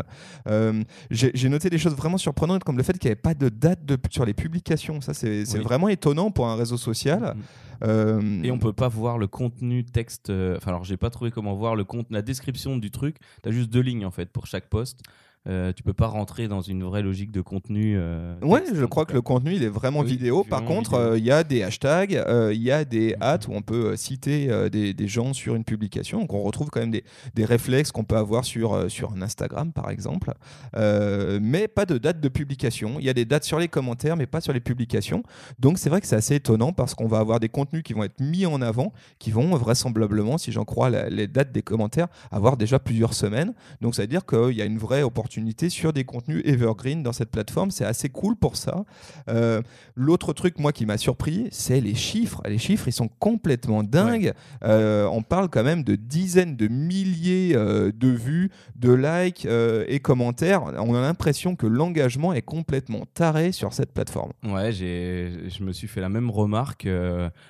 J'ai 1.10 1.48
noté 1.48 1.70
des 1.70 1.78
choses 1.78 1.94
vraiment 1.94 2.18
surprenantes, 2.18 2.64
comme 2.64 2.76
le 2.76 2.82
fait 2.82 2.98
qu'il 2.98 3.08
n'y 3.08 3.12
avait 3.12 3.20
pas 3.20 3.34
de 3.34 3.48
date 3.48 3.83
de, 3.84 3.98
sur 4.10 4.24
les 4.24 4.34
publications. 4.34 5.00
Ça, 5.00 5.14
c'est 5.14 5.44
vraiment 5.58 5.88
étonnant 5.88 6.30
pour 6.30 6.48
un 6.48 6.56
réseau 6.56 6.76
social. 6.76 7.36
Mm-hmm. 7.82 8.44
Et 8.44 8.50
on 8.50 8.58
peut 8.58 8.72
pas 8.72 8.88
voir 8.88 9.18
le 9.18 9.26
contenu 9.26 9.84
texte. 9.84 10.30
Enfin, 10.30 10.70
alors 10.70 10.84
j'ai 10.84 10.96
pas 10.96 11.10
trouvé 11.10 11.30
comment 11.30 11.54
voir 11.54 11.76
le 11.76 11.84
compte, 11.84 12.06
la 12.10 12.22
description 12.22 12.76
du 12.76 12.90
truc. 12.90 13.16
Tu 13.42 13.48
as 13.48 13.52
juste 13.52 13.70
deux 13.70 13.80
lignes 13.80 14.06
en 14.06 14.10
fait 14.10 14.30
pour 14.30 14.46
chaque 14.46 14.68
poste. 14.68 15.00
Euh, 15.46 15.74
tu 15.74 15.82
peux 15.82 15.92
pas 15.92 16.06
rentrer 16.06 16.48
dans 16.48 16.62
une 16.62 16.82
vraie 16.84 17.02
logique 17.02 17.30
de 17.30 17.42
contenu. 17.42 17.96
Euh, 17.98 18.34
ouais, 18.40 18.62
je 18.72 18.84
crois 18.86 19.04
que 19.04 19.12
le 19.12 19.20
contenu 19.20 19.52
il 19.54 19.62
est 19.62 19.68
vraiment 19.68 20.02
vidéo. 20.02 20.42
Par 20.42 20.64
contre, 20.64 20.94
euh, 20.94 21.18
il 21.18 21.24
y 21.24 21.30
a 21.30 21.44
des 21.44 21.62
hashtags, 21.62 22.14
euh, 22.14 22.52
il 22.54 22.62
y 22.62 22.70
a 22.70 22.86
des 22.86 23.14
hats 23.20 23.40
où 23.48 23.52
on 23.52 23.60
peut 23.60 23.94
citer 23.96 24.48
des, 24.70 24.94
des, 24.94 25.08
gens 25.08 25.34
sur 25.34 25.54
une 25.54 25.64
publication. 25.64 26.20
Donc 26.20 26.32
on 26.32 26.42
retrouve 26.42 26.70
quand 26.70 26.80
même 26.80 26.90
des, 26.90 27.04
des 27.34 27.44
réflexes 27.44 27.92
qu'on 27.92 28.04
peut 28.04 28.16
avoir 28.16 28.44
sur, 28.44 28.90
sur 28.90 29.12
un 29.12 29.20
Instagram 29.20 29.72
par 29.72 29.90
exemple. 29.90 30.32
mais 30.74 31.68
pas 31.68 31.84
de 31.84 31.98
date 31.98 32.20
de 32.20 32.28
publication. 32.28 32.96
Il 32.98 33.04
y 33.04 33.10
a 33.10 33.14
des 33.14 33.26
dates 33.26 33.44
sur 33.44 33.58
les 33.58 33.68
commentaires, 33.68 34.16
mais 34.16 34.26
pas 34.26 34.40
sur 34.40 34.54
les 34.54 34.60
publications. 34.60 35.22
Donc 35.58 35.78
c'est 35.78 35.90
vrai 35.90 36.00
que 36.00 36.06
c'est 36.06 36.16
assez 36.16 36.36
étonnant 36.36 36.72
parce 36.72 36.94
qu'on 36.94 37.06
va 37.06 37.18
avoir 37.18 37.38
des 37.38 37.50
contenus 37.50 37.82
qui 37.82 37.92
vont 37.92 38.04
être 38.04 38.20
mis 38.20 38.46
en 38.46 38.62
avant, 38.62 38.94
qui 39.18 39.30
vont 39.30 39.54
vraisemblablement, 39.56 40.38
si 40.38 40.52
j'en 40.52 40.64
crois 40.64 40.88
les 40.88 41.26
dates 41.26 41.52
des 41.52 41.62
commentaires, 41.62 42.08
avoir 42.30 42.56
déjà 42.56 42.78
plusieurs 42.78 43.12
semaines. 43.12 43.52
Donc 43.82 43.94
ça 43.94 44.02
veut 44.02 44.08
dire 44.08 44.24
qu'il 44.24 44.52
y 44.52 44.62
a 44.62 44.64
une 44.64 44.78
vraie 44.78 45.02
opportunité 45.02 45.33
sur 45.68 45.92
des 45.92 46.04
contenus 46.04 46.42
evergreen 46.44 47.02
dans 47.02 47.12
cette 47.12 47.30
plateforme. 47.30 47.70
C'est 47.70 47.84
assez 47.84 48.08
cool 48.08 48.36
pour 48.36 48.56
ça. 48.56 48.84
Euh, 49.28 49.62
l'autre 49.96 50.32
truc, 50.32 50.58
moi, 50.58 50.72
qui 50.72 50.86
m'a 50.86 50.98
surpris, 50.98 51.48
c'est 51.50 51.80
les 51.80 51.94
chiffres. 51.94 52.42
Les 52.46 52.58
chiffres, 52.58 52.88
ils 52.88 52.92
sont 52.92 53.08
complètement 53.18 53.82
dingues. 53.82 54.32
Euh, 54.64 55.06
on 55.06 55.22
parle 55.22 55.48
quand 55.48 55.64
même 55.64 55.84
de 55.84 55.96
dizaines 55.96 56.56
de 56.56 56.68
milliers 56.68 57.52
euh, 57.54 57.92
de 57.94 58.08
vues, 58.08 58.50
de 58.76 58.92
likes 58.92 59.46
et 59.46 60.00
commentaires. 60.00 60.64
On 60.64 60.94
a 60.94 61.00
l'impression 61.00 61.56
que 61.56 61.66
l'engagement 61.66 62.32
est 62.32 62.42
complètement 62.42 63.04
taré 63.14 63.52
sur 63.52 63.72
cette 63.72 63.92
plateforme. 63.92 64.32
Ouais, 64.44 64.72
je 64.72 65.62
me 65.62 65.72
suis 65.72 65.88
fait 65.88 66.00
la 66.00 66.08
même 66.08 66.30
remarque. 66.30 66.86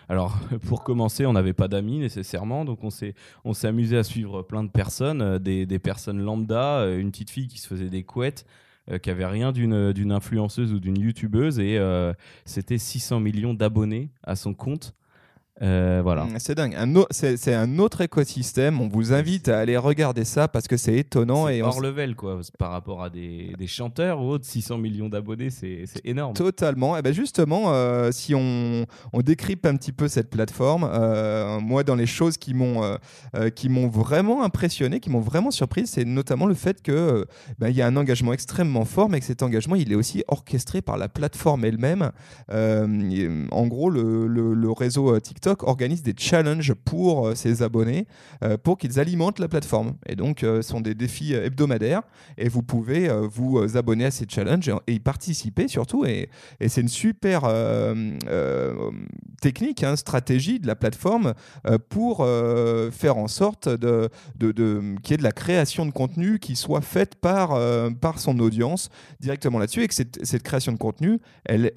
alors, 0.09 0.39
pour 0.67 0.85
commencer, 0.85 1.27
on 1.27 1.33
n'avait 1.33 1.53
pas 1.53 1.69
d'amis 1.69 1.99
nécessairement, 1.99 2.65
donc 2.65 2.81
on 2.83 2.91
s'est 2.91 3.15
amusé 3.67 3.97
à 3.97 4.05
suivre 4.05 4.43
plein 4.43 4.65
de 4.65 4.71
personnes, 4.71 5.39
des, 5.39 5.67
des 5.67 5.79
personnes 5.79 6.21
lambda, 6.21 6.87
une 6.87 7.11
petite 7.11 7.31
fille 7.31 7.49
qui 7.49 7.59
se 7.59 7.67
faisait 7.67 7.74
des 7.75 8.03
couettes. 8.03 8.47
Euh, 8.91 8.99
qui 8.99 9.09
avait 9.09 9.25
rien 9.25 9.50
d'une 9.50 10.12
influenceuse 10.12 10.75
ou 10.75 10.79
d'une 10.79 10.99
youtubeuse 10.99 11.59
et 11.59 11.79
euh, 11.79 12.12
c'était 12.44 12.76
600 12.76 13.19
millions 13.19 13.55
d'abonnés 13.55 14.11
à 14.23 14.37
son 14.37 14.53
compte 14.53 14.94
euh, 15.62 16.01
voilà. 16.03 16.25
Mm, 16.25 16.39
c'est 16.39 16.55
dingue. 16.55 16.77
C'est 17.11 17.55
un 17.55 17.79
autre 17.79 18.01
écosystème. 18.01 18.81
On 18.81 18.89
vous 18.89 19.12
invite 19.12 19.49
à 19.49 19.61
aller 19.61 19.77
regarder 19.77 20.25
ça 20.25 20.49
parce 20.49 20.67
que 20.67 20.77
c'est 20.77 20.97
étonnant. 20.97 21.49
et 21.49 21.62
hors 21.62 21.81
level, 21.81 22.17
quoi. 22.17 22.41
Par 22.59 22.73
rapport 22.73 23.03
à 23.03 23.11
des, 23.11 23.53
des 23.56 23.67
chanteurs 23.67 24.21
ou 24.21 24.31
autres, 24.31 24.47
600 24.47 24.79
millions 24.79 25.09
d'abonnés, 25.09 25.51
c'est 25.51 25.85
énorme. 26.05 26.35
Totalement. 26.35 26.97
Et 26.97 27.01
eh 27.01 27.03
ben 27.03 27.12
justement, 27.12 27.73
euh, 27.73 28.11
si 28.11 28.35
on, 28.35 28.87
on, 29.12 29.21
décrypte 29.21 29.67
un 29.67 29.77
petit 29.77 29.93
peu 29.93 30.09
cette 30.09 30.29
plateforme, 30.29 30.89
euh, 30.93 31.61
moi, 31.61 31.85
dans 31.85 31.95
les 31.95 32.06
choses 32.06 32.37
qui 32.37 32.55
m'ont 32.55 32.99
qui 33.55 33.69
m'ont 33.69 33.89
vraiment 33.89 34.43
impressionné, 34.43 35.01
qui 35.01 35.11
m'ont 35.11 35.21
vraiment 35.21 35.51
surpris, 35.51 35.87
c'est 35.87 36.05
notamment 36.05 36.47
le 36.47 36.55
fait 36.55 36.83
que 36.83 37.27
ben, 37.59 37.69
il 37.69 37.77
y 37.77 37.83
a 37.83 37.87
un 37.87 37.97
engagement 37.97 38.33
extrêmement 38.33 38.85
fort, 38.85 39.09
mais 39.09 39.21
que 39.21 39.27
cet 39.27 39.43
engagement, 39.43 39.77
il 39.77 39.93
est 39.93 39.95
aussi 39.95 40.25
orchestré 40.29 40.83
par 40.83 40.97
la 40.97 41.09
plateforme 41.09 41.65
elle-même. 41.65 42.11
en 42.51 43.67
gros, 43.67 43.91
le, 43.91 44.27
le, 44.27 44.55
le 44.55 44.70
réseau 44.73 45.19
TikTok 45.20 45.44
organise 45.46 46.03
des 46.03 46.15
challenges 46.17 46.74
pour 46.74 47.29
euh, 47.29 47.34
ses 47.34 47.63
abonnés 47.63 48.06
euh, 48.43 48.56
pour 48.56 48.79
qu'ils 48.79 49.01
alimentent 49.01 49.39
la 49.39 49.48
plateforme. 49.48 49.94
Et 50.06 50.17
donc, 50.17 50.43
euh, 50.43 50.63
ce 50.63 50.70
sont 50.70 50.81
des 50.81 50.94
défis 50.94 51.34
hebdomadaires 51.34 52.03
et 52.39 52.48
vous 52.48 52.63
pouvez 52.63 53.08
vous 53.31 53.77
abonner 53.77 54.06
à 54.06 54.10
ces 54.10 54.27
challenges 54.29 54.70
et, 54.86 54.94
y 54.94 55.01
participer 55.01 55.69
surtout. 55.69 56.05
Et, 56.05 56.29
c'est 56.67 56.81
une 56.81 56.89
super 56.89 57.43
technique, 59.41 59.82
hein, 59.82 59.96
stratégie 59.96 60.58
de 60.58 60.67
la 60.67 60.74
plateforme 60.74 61.34
pour 61.89 62.27
faire 62.93 63.17
en 63.17 63.29
sorte 63.29 63.69
de, 63.69 64.08
de, 64.36 64.53
qu'il 65.03 65.13
y 65.13 65.15
ait 65.15 65.19
de 65.19 65.22
la 65.22 65.32
création 65.32 65.86
de 65.86 65.91
contenu 65.91 66.39
qui 66.39 66.56
soit 66.56 66.81
faite 66.81 67.17
par, 67.17 67.58
par 68.01 68.19
son 68.19 68.39
audience 68.39 68.89
directement 69.20 69.58
là-dessus 69.58 69.82
et 69.82 69.89
que 69.89 69.94
cette, 69.94 70.43
création 70.43 70.72
de 70.72 70.79
contenu, 70.79 71.20
elle 71.44 71.70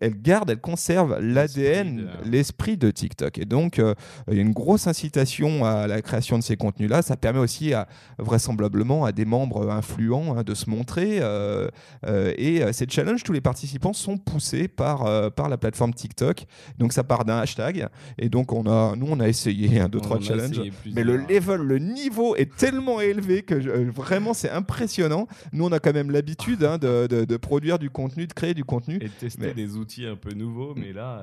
elle 0.00 0.20
garde, 0.20 0.50
elle 0.50 0.60
conserve 0.60 1.18
l'ADN, 1.20 2.08
l'esprit 2.24 2.76
de 2.76 2.90
TikTok. 2.90 3.38
Et 3.38 3.44
donc, 3.44 3.78
euh, 3.78 3.94
il 4.30 4.36
y 4.36 4.38
a 4.38 4.42
une 4.42 4.52
grosse 4.52 4.86
incitation 4.86 5.64
à 5.64 5.86
la 5.86 6.02
création 6.02 6.38
de 6.38 6.42
ces 6.42 6.56
contenus-là. 6.56 7.02
Ça 7.02 7.16
permet 7.16 7.40
aussi, 7.40 7.74
à, 7.74 7.88
vraisemblablement, 8.18 9.04
à 9.04 9.12
des 9.12 9.24
membres 9.24 9.70
influents 9.70 10.36
hein, 10.36 10.42
de 10.44 10.54
se 10.54 10.70
montrer. 10.70 11.18
Euh, 11.20 11.68
euh, 12.06 12.32
et 12.38 12.72
ces 12.72 12.86
challenges, 12.88 13.22
tous 13.22 13.32
les 13.32 13.40
participants 13.40 13.92
sont 13.92 14.18
poussés 14.18 14.68
par, 14.68 15.32
par 15.32 15.48
la 15.48 15.58
plateforme 15.58 15.92
TikTok. 15.92 16.46
Donc, 16.78 16.92
ça 16.92 17.04
part 17.04 17.24
d'un 17.24 17.38
hashtag. 17.38 17.88
Et 18.18 18.28
donc, 18.28 18.52
on 18.52 18.66
a, 18.66 18.94
nous, 18.96 19.06
on 19.10 19.20
a 19.20 19.28
essayé 19.28 19.80
un, 19.80 19.88
deux, 19.88 20.00
trois 20.00 20.20
challenges. 20.20 20.62
Mais 20.94 21.04
le 21.04 21.16
level, 21.16 21.60
le 21.60 21.78
niveau 21.78 22.36
est 22.36 22.54
tellement 22.56 23.00
élevé 23.00 23.42
que 23.42 23.54
vraiment, 23.90 24.32
c'est 24.32 24.50
impressionnant. 24.50 25.26
Nous, 25.52 25.64
on 25.64 25.72
a 25.72 25.80
quand 25.80 25.92
même 25.92 26.10
l'habitude 26.10 26.64
hein, 26.64 26.78
de, 26.78 27.06
de, 27.06 27.36
produire 27.36 27.78
du 27.78 27.90
contenu, 27.90 28.26
de 28.26 28.32
créer 28.32 28.54
du 28.54 28.64
contenu. 28.64 28.98
Et 29.00 29.08
tester 29.08 29.55
des 29.56 29.76
outils 29.76 30.06
un 30.06 30.16
peu 30.16 30.32
nouveaux, 30.34 30.74
mais 30.76 30.92
là. 30.92 31.20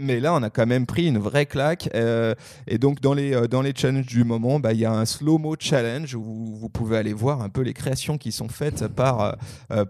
Mais 0.00 0.20
là, 0.20 0.34
on 0.34 0.42
a 0.42 0.50
quand 0.50 0.66
même 0.66 0.86
pris 0.86 1.06
une 1.06 1.18
vraie 1.18 1.46
claque. 1.46 1.88
et 2.66 2.78
donc, 2.78 3.00
dans 3.00 3.14
les, 3.14 3.46
dans 3.48 3.62
les 3.62 3.72
challenges 3.74 4.06
du 4.06 4.24
moment, 4.24 4.58
bah, 4.58 4.72
il 4.72 4.80
y 4.80 4.84
a 4.84 4.92
un 4.92 5.04
slow-mo 5.04 5.56
challenge 5.58 6.14
où 6.14 6.56
vous 6.56 6.68
pouvez 6.68 6.96
aller 6.96 7.12
voir 7.12 7.42
un 7.42 7.48
peu 7.48 7.60
les 7.60 7.74
créations 7.74 8.18
qui 8.18 8.32
sont 8.32 8.48
faites 8.48 8.88
par, 8.88 9.36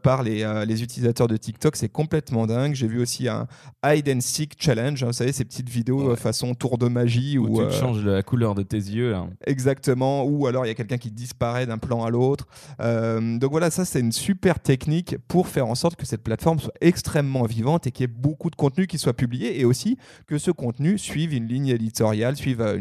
par 0.03 0.23
les, 0.23 0.65
les 0.67 0.83
utilisateurs 0.83 1.29
de 1.29 1.37
TikTok. 1.37 1.77
C'est 1.77 1.89
complètement 1.89 2.47
dingue. 2.47 2.75
J'ai 2.75 2.89
vu 2.89 3.01
aussi 3.01 3.29
un 3.29 3.47
hide 3.85 4.09
and 4.09 4.21
seek 4.21 4.55
challenge. 4.59 5.03
Hein, 5.03 5.07
vous 5.07 5.13
savez, 5.13 5.33
ces 5.33 5.45
petites 5.45 5.69
vidéos 5.69 6.15
façon 6.17 6.55
tour 6.55 6.79
de 6.79 6.89
magie 6.89 7.39
où, 7.39 7.63
tu 7.69 7.77
changes 7.77 8.05
la 8.05 8.23
couleur 8.23 8.55
de 8.55 8.63
tes 8.63 8.77
yeux. 8.77 9.15
Exactement. 9.47 10.25
Ou 10.25 10.47
alors 10.47 10.65
il 10.65 10.69
y 10.69 10.71
a 10.71 10.75
quelqu'un 10.75 10.99
qui 10.99 11.11
disparaît 11.11 11.67
d'un 11.67 11.79
plan 11.79 12.05
à 12.05 12.11
l'autre. 12.11 12.47
Euh, 12.81 13.39
donc 13.39 13.51
voilà, 13.51 13.71
ça 13.71 13.85
c'est 13.85 14.01
une 14.01 14.13
super 14.13 14.59
technique 14.59 15.17
pour 15.29 15.49
faire 15.49 15.67
en 15.67 15.75
sorte 15.75 15.97
que 15.97 16.07
cette 16.07 16.23
plateforme 16.23 16.59
soit 16.59 16.75
extrêmement 16.81 17.45
vivante 17.45 17.84
et 17.87 17.91
qu'il 17.91 18.05
y 18.05 18.11
ait 18.11 18.15
beaucoup 18.15 18.51
de 18.51 18.57
contenu 18.57 18.87
qui 18.87 18.99
soit 18.99 19.15
publié 19.15 19.61
et 19.61 19.65
aussi 19.65 19.99
que 20.27 20.39
ce 20.39 20.51
contenu 20.51 20.99
suive 20.99 21.35
une 21.35 21.47
ligne 21.47 21.69
éditoriale, 21.69 22.37
suive 22.37 22.61
euh, 22.61 22.79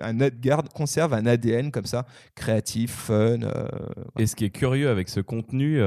un 0.00 0.14
garde, 0.28 0.68
conserve 0.72 1.14
un 1.14 1.26
ADN 1.26 1.70
comme 1.70 1.86
ça, 1.86 2.06
créatif, 2.34 2.92
fun. 2.92 3.14
Euh, 3.42 3.68
et 4.18 4.26
ce 4.26 4.36
qui 4.36 4.44
est 4.44 4.50
curieux 4.50 4.88
avec 4.88 5.08
ce 5.08 5.20
contenu, 5.20 5.82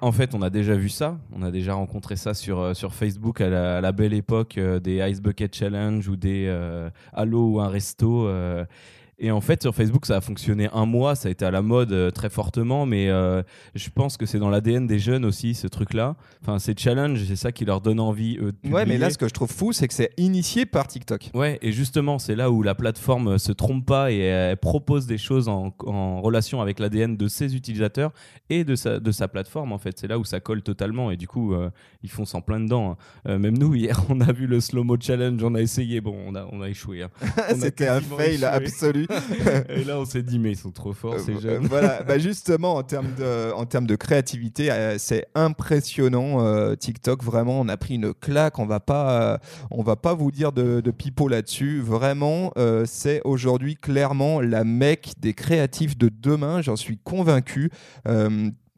en 0.00 0.12
fait, 0.12 0.34
on 0.34 0.42
a 0.42 0.50
déjà 0.50 0.74
vu 0.74 0.88
ça, 0.88 1.18
on 1.32 1.42
a 1.42 1.50
déjà 1.50 1.74
rencontré 1.74 2.16
ça 2.16 2.34
sur, 2.34 2.74
sur 2.76 2.94
Facebook 2.94 3.40
à 3.40 3.48
la, 3.48 3.78
à 3.78 3.80
la 3.80 3.92
belle 3.92 4.14
époque 4.14 4.58
des 4.58 5.08
Ice 5.10 5.20
Bucket 5.20 5.54
Challenge 5.54 6.06
ou 6.08 6.16
des 6.16 6.48
Halo 7.12 7.52
ou 7.52 7.60
un 7.60 7.68
resto. 7.68 8.28
Et 9.18 9.30
en 9.30 9.40
fait, 9.40 9.62
sur 9.62 9.74
Facebook, 9.74 10.04
ça 10.04 10.16
a 10.18 10.20
fonctionné 10.20 10.68
un 10.74 10.84
mois, 10.84 11.14
ça 11.14 11.28
a 11.28 11.30
été 11.30 11.46
à 11.46 11.50
la 11.50 11.62
mode 11.62 11.90
euh, 11.92 12.10
très 12.10 12.28
fortement, 12.28 12.84
mais 12.84 13.08
euh, 13.08 13.42
je 13.74 13.88
pense 13.88 14.18
que 14.18 14.26
c'est 14.26 14.38
dans 14.38 14.50
l'ADN 14.50 14.86
des 14.86 14.98
jeunes 14.98 15.24
aussi, 15.24 15.54
ce 15.54 15.66
truc-là. 15.66 16.16
Enfin, 16.42 16.58
ces 16.58 16.74
challenges, 16.76 17.24
c'est 17.26 17.36
ça 17.36 17.50
qui 17.50 17.64
leur 17.64 17.80
donne 17.80 17.98
envie. 17.98 18.36
Eux, 18.36 18.52
de 18.62 18.70
ouais, 18.70 18.84
mais 18.84 18.98
là, 18.98 19.08
ce 19.08 19.16
que 19.16 19.26
je 19.26 19.32
trouve 19.32 19.50
fou, 19.50 19.72
c'est 19.72 19.88
que 19.88 19.94
c'est 19.94 20.12
initié 20.18 20.66
par 20.66 20.86
TikTok. 20.86 21.30
Ouais, 21.32 21.58
et 21.62 21.72
justement, 21.72 22.18
c'est 22.18 22.34
là 22.34 22.50
où 22.50 22.62
la 22.62 22.74
plateforme 22.74 23.28
euh, 23.28 23.38
se 23.38 23.52
trompe 23.52 23.86
pas 23.86 24.12
et 24.12 24.18
elle 24.18 24.58
propose 24.58 25.06
des 25.06 25.16
choses 25.16 25.48
en, 25.48 25.74
en 25.86 26.20
relation 26.20 26.60
avec 26.60 26.78
l'ADN 26.78 27.16
de 27.16 27.26
ses 27.26 27.56
utilisateurs 27.56 28.12
et 28.50 28.64
de 28.64 28.74
sa, 28.74 29.00
de 29.00 29.12
sa 29.12 29.28
plateforme, 29.28 29.72
en 29.72 29.78
fait. 29.78 29.98
C'est 29.98 30.08
là 30.08 30.18
où 30.18 30.26
ça 30.26 30.40
colle 30.40 30.60
totalement, 30.60 31.10
et 31.10 31.16
du 31.16 31.26
coup, 31.26 31.54
ils 32.02 32.10
font 32.10 32.26
s'en 32.26 32.42
plein 32.42 32.60
dedans. 32.60 32.98
Hein. 33.24 33.38
même 33.38 33.56
nous, 33.56 33.74
hier, 33.74 34.04
on 34.10 34.20
a 34.20 34.30
vu 34.30 34.46
le 34.46 34.60
slow-mo 34.60 34.98
challenge, 35.00 35.42
on 35.42 35.54
a 35.54 35.62
essayé, 35.62 36.02
bon, 36.02 36.16
on 36.26 36.34
a, 36.34 36.46
on 36.52 36.60
a 36.60 36.68
échoué. 36.68 37.02
Hein. 37.02 37.10
C'était 37.56 37.88
un 37.88 38.00
fail 38.02 38.44
absolu. 38.44 39.05
Et 39.68 39.84
là, 39.84 39.98
on 39.98 40.04
s'est 40.04 40.22
dit, 40.22 40.38
mais 40.38 40.52
ils 40.52 40.56
sont 40.56 40.70
trop 40.70 40.92
forts, 40.92 41.18
ces 41.20 41.32
euh, 41.32 41.40
jeunes. 41.40 41.66
voilà, 41.66 42.02
bah, 42.02 42.18
justement, 42.18 42.74
en 42.76 42.82
termes 42.82 43.14
de, 43.18 43.52
en 43.52 43.66
termes 43.66 43.86
de 43.86 43.96
créativité, 43.96 44.70
euh, 44.70 44.96
c'est 44.98 45.26
impressionnant. 45.34 46.44
Euh, 46.44 46.74
TikTok, 46.74 47.22
vraiment, 47.22 47.60
on 47.60 47.68
a 47.68 47.76
pris 47.76 47.94
une 47.94 48.14
claque. 48.14 48.58
On 48.58 48.66
va 48.66 48.80
pas, 48.80 49.40
on 49.70 49.82
va 49.82 49.96
pas 49.96 50.14
vous 50.14 50.30
dire 50.30 50.52
de, 50.52 50.80
de 50.80 50.90
pipeau 50.90 51.28
là-dessus. 51.28 51.80
Vraiment, 51.80 52.52
c'est 52.84 53.20
aujourd'hui 53.24 53.76
clairement 53.76 54.40
la 54.40 54.64
mecque 54.64 55.12
des 55.18 55.34
créatifs 55.34 55.96
de 55.96 56.08
demain. 56.08 56.62
J'en 56.62 56.76
suis 56.76 56.98
convaincu. 56.98 57.70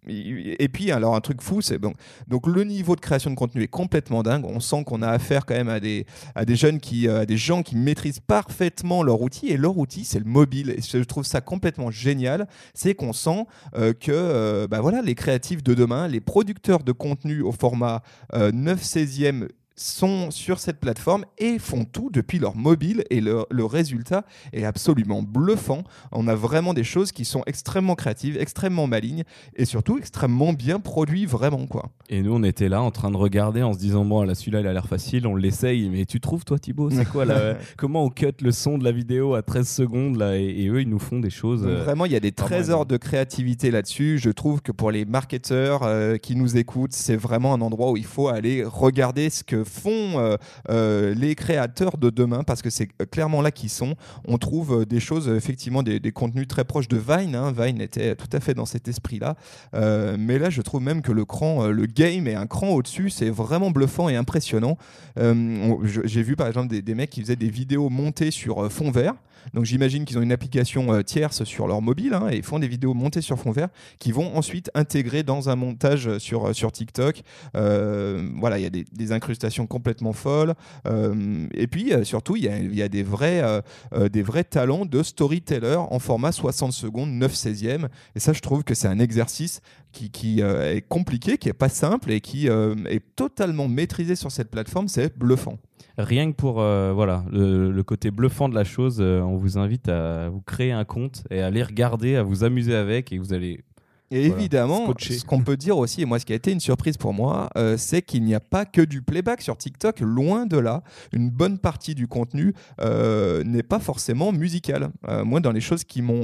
Et 0.09 0.69
puis, 0.69 0.91
alors, 0.91 1.15
un 1.15 1.21
truc 1.21 1.43
fou, 1.43 1.61
c'est. 1.61 1.81
Donc, 1.81 2.47
le 2.47 2.65
niveau 2.65 2.97
de 2.97 3.01
création 3.01 3.31
de 3.31 3.35
contenu 3.35 3.63
est 3.63 3.69
complètement 3.69 4.23
dingue. 4.23 4.45
On 4.45 4.61
sent 4.61 4.85
qu'on 4.85 5.03
a 5.03 5.09
affaire 5.09 5.47
quand 5.47 5.55
même 5.55 5.69
à 5.69 5.81
des, 5.81 6.07
à 6.35 6.45
des 6.45 6.57
jeunes 6.57 6.81
qui, 6.81 7.09
euh, 7.09 7.21
à 7.21 7.27
des 7.27 7.37
gens 7.37 7.63
qui 7.63 7.77
maîtrisent 7.77 8.21
parfaitement 8.21 9.03
leur 9.03 9.21
outil. 9.21 9.49
Et 9.49 9.57
leur 9.57 9.77
outil, 9.77 10.05
c'est 10.05 10.19
le 10.19 10.25
mobile. 10.25 10.71
Et 10.71 10.81
je 10.81 11.03
trouve 11.05 11.25
ça 11.25 11.41
complètement 11.41 11.91
génial. 11.91 12.49
C'est 12.75 12.95
qu'on 12.95 13.13
sent 13.13 13.45
euh, 13.77 13.93
que, 13.93 14.13
euh, 14.13 14.67
bah 14.67 14.81
voilà, 14.81 15.03
les 15.03 15.15
créatifs 15.15 15.63
de 15.63 15.75
demain, 15.75 16.09
les 16.09 16.21
producteurs 16.21 16.83
de 16.83 16.93
contenu 16.93 17.43
au 17.43 17.53
format 17.53 18.03
9 18.35 18.83
16e 18.83 19.49
sont 19.79 20.31
sur 20.31 20.59
cette 20.59 20.81
plateforme 20.81 21.25
et 21.39 21.59
font 21.59 21.85
tout 21.85 22.11
depuis 22.13 22.39
leur 22.39 22.57
mobile 22.57 23.05
et 23.11 23.21
le, 23.21 23.45
résultat 23.65 24.25
est 24.53 24.65
absolument 24.65 25.23
bluffant. 25.23 25.85
On 26.11 26.27
a 26.27 26.35
vraiment 26.35 26.73
des 26.73 26.85
choses 26.85 27.13
qui 27.13 27.25
sont 27.25 27.43
extrêmement 27.47 27.95
créatives, 27.95 28.39
extrêmement 28.39 28.87
malignes 28.87 29.25
et 29.57 29.67
surtout 29.67 29.99
extrêmement 29.99 30.53
bien 30.53 30.81
produits 30.81 31.27
vraiment 31.27 31.67
quoi. 31.67 31.91
Et 32.09 32.23
nous 32.23 32.33
on 32.35 32.43
était 32.43 32.69
là 32.69 32.81
en 32.81 32.91
train 32.91 33.11
de 33.11 33.17
regarder 33.17 33.63
en 33.63 33.75
se 33.75 33.79
disant 33.79 34.05
bon 34.05 34.23
là 34.23 34.35
celui-là 34.35 34.61
il 34.61 34.67
a 34.67 34.73
l'air 34.73 34.87
facile, 34.87 35.27
on 35.27 35.37
l'essaye 35.37 35.91
mais 35.91 36.07
tu 36.07 36.21
trouves 36.21 36.45
toi 36.45 36.59
Thibaut 36.59 36.91
c'est 36.91 37.05
quoi 37.05 37.25
là 37.25 37.57
comment 37.77 38.05
on 38.05 38.11
cut 38.11 38.33
le 38.41 38.53
son 38.53 38.79
de 38.79 38.85
la 38.85 38.93
vidéo 38.93 39.35
à 39.35 39.43
13 39.43 39.69
secondes 39.69 40.17
là 40.17 40.37
et, 40.37 40.67
eux 40.69 40.81
ils 40.81 40.89
nous 40.89 40.99
font 40.99 41.21
des 41.21 41.31
choses 41.31 41.67
euh, 41.67 41.83
vraiment 41.83 42.07
il 42.07 42.13
y 42.13 42.17
a 42.17 42.21
des 42.21 42.33
trésors 42.33 42.87
de 42.87 42.97
créativité 42.97 43.71
là-dessus. 43.71 44.19
Je 44.19 44.31
trouve 44.31 44.63
que 44.63 44.73
pour 44.73 44.91
les 44.91 45.05
marketeurs 45.05 45.83
euh, 45.83 46.17
qui 46.17 46.37
nous 46.37 46.57
écoutent, 46.57 46.93
c'est 46.93 47.17
vraiment 47.17 47.55
un 47.55 47.61
endroit 47.61 47.91
où 47.91 47.97
il 47.97 48.05
faut 48.05 48.29
aller 48.29 48.65
regarder 48.65 49.31
ce 49.31 49.45
que 49.45 49.65
font 49.69 50.19
euh, 50.19 50.37
euh, 50.71 51.15
les 51.15 51.35
créateurs 51.35 51.99
de 51.99 52.11
demain, 52.11 52.43
parce 52.43 52.63
que 52.63 52.71
c'est 52.71 52.89
clairement 53.11 53.43
là 53.43 53.51
qu'ils 53.51 53.71
sont. 53.71 53.95
On 54.27 54.39
trouve 54.39 54.81
euh, 54.81 54.87
des 54.87 55.01
choses, 55.01 55.29
effectivement, 55.29 55.83
des, 55.83 56.01
contenus 56.13 56.49
très 56.49 56.65
proches 56.65 56.89
de 56.89 56.97
Vine. 56.97 57.35
Hein. 57.35 57.53
Vine 57.57 57.81
était 57.81 58.17
tout 58.17 58.29
à 58.33 58.41
fait 58.41 58.55
dans 58.55 58.67
cet 58.67 58.89
esprit-là. 58.89 59.37
mais 59.75 60.39
là, 60.39 60.51
je 60.51 60.63
trouve 60.63 60.83
même 60.83 61.03
que 61.03 61.13
le 61.13 61.25
cran, 61.25 61.67
le 61.67 61.87
game 61.87 62.27
est 62.27 62.35
un 62.35 62.47
cran 62.47 62.71
au-dessus. 62.71 63.11
C'est 63.11 63.31
vraiment 63.31 63.71
bluffant 63.71 64.09
et 64.09 64.17
impressionnant. 64.17 64.79
J'ai 65.17 66.23
vu 66.23 66.35
par 66.35 66.49
exemple 66.49 66.69
des, 66.69 66.83
des, 66.83 66.95
mecs 66.95 67.11
qui 67.11 67.21
faisaient 67.21 67.37
des 67.37 67.51
vidéos 67.51 67.89
montées 67.91 68.31
sur 68.31 68.71
fond 68.73 68.91
vert. 68.91 69.15
Donc 69.55 69.65
j'imagine 69.65 70.05
qu'ils 70.05 70.19
ont 70.19 70.23
une 70.23 70.33
application 70.33 70.93
euh, 70.93 71.03
tierce 71.03 71.45
sur 71.45 71.67
leur 71.67 71.81
mobile 71.83 72.15
hein, 72.15 72.29
et 72.31 72.43
font 72.43 72.59
des 72.59 72.69
vidéos 72.69 72.95
montées 72.95 73.21
sur 73.21 73.39
fond 73.39 73.51
vert 73.51 73.69
qui 73.99 74.13
vont 74.13 74.37
ensuite 74.37 74.71
intégrer 74.75 75.23
dans 75.23 75.49
un 75.49 75.57
montage 75.57 76.19
sur, 76.19 76.49
euh, 76.49 76.53
sur 76.53 76.73
TikTok. 76.73 77.23
Euh, 77.55 78.29
voilà, 78.37 78.59
il 78.59 78.63
y 78.63 78.67
a 78.67 78.71
des, 78.71 79.09
incrustations 79.13 79.58
complètement 79.67 80.13
folles. 80.13 80.55
et 80.87 81.67
puis 81.67 81.93
surtout, 82.05 82.37
il 82.37 82.45
y 82.45 82.83
a, 82.83 82.89
des, 82.89 83.03
vrais, 83.03 83.63
des 84.11 84.23
vrais 84.23 84.45
talents 84.45 84.85
de 84.85 85.03
storyteller 85.03 85.77
en 85.77 85.99
format 85.99 86.33
60 86.33 86.73
secondes, 86.73 87.11
9 87.11 87.33
16e. 87.33 87.89
Et 88.15 88.21
ça, 88.21 88.33
je 88.33 88.41
trouve 88.41 88.65
que 88.65 88.75
c'est 88.75 88.89
un 88.89 88.99
exercice 88.99 89.61
qui, 89.93 90.11
qui 90.11 90.41
est 90.41 90.87
compliqué, 90.89 91.39
qui 91.39 91.49
est 91.49 91.55
pas 91.55 91.69
simple 91.69 92.11
et 92.11 92.21
qui 92.21 92.47
est 92.47 93.17
totalement 93.17 93.69
maîtrisé 93.69 94.17
sur 94.17 94.31
cette 94.31 94.51
plateforme. 94.51 94.89
C'est 94.89 95.17
bluffant. 95.19 95.59
Rien 95.99 96.31
que 96.31 96.37
pour 96.37 96.61
euh, 96.61 96.93
voilà 96.93 97.25
le, 97.33 97.83
côté 97.83 98.13
bluffant 98.13 98.49
de 98.49 98.55
la 98.55 98.63
chose, 98.63 98.99
euh, 99.01 99.21
on 99.21 99.37
vous 99.37 99.59
invite 99.59 99.89
à 99.89 100.29
vous 100.29 100.41
créer 100.41 100.71
un 100.71 100.85
compte 100.85 101.25
et 101.29 101.41
à 101.41 101.47
aller 101.47 101.63
regarder, 101.63 102.15
à 102.15 102.23
vous 102.23 102.45
amuser 102.45 102.77
avec 102.77 103.13
et 103.13 103.19
vous 103.19 103.33
allez 103.33 103.65
et 104.11 104.27
évidemment, 104.27 104.93
ce 104.99 105.25
qu'on 105.25 105.43
peut 105.43 105.57
dire 105.57 105.77
aussi, 105.77 106.03
et 106.03 106.05
moi 106.07 106.19
ce 106.19 106.25
qui 106.25 106.33
a 106.33 106.37
été 106.37 106.51
une 106.51 106.61
surprise 106.61 106.97
pour 106.97 107.13
moi, 107.13 107.51
euh, 107.57 107.77
c'est 107.77 108.01
qu'il 108.01 108.25
n'y 108.25 108.35
a 108.35 108.41
pas 108.41 108.65
que 108.65 108.81
du 108.81 109.03
playback 109.03 109.43
sur 109.43 109.57
TikTok, 109.57 110.01
loin 110.01 110.47
de 110.47 110.57
là. 110.57 110.83
Une 111.13 111.31
bonne 111.31 111.59
partie 111.59 111.95
du 111.95 112.07
contenu 112.07 112.55
euh, 112.81 113.45
n'est 113.45 113.63
pas 113.63 113.79
forcément 113.79 114.33
musical. 114.33 114.91
Euh, 115.09 115.25
moi, 115.25 115.41
dans 115.41 115.53
les 115.53 115.61
choses 115.61 115.85
qui 115.85 116.03
m'ont 116.03 116.19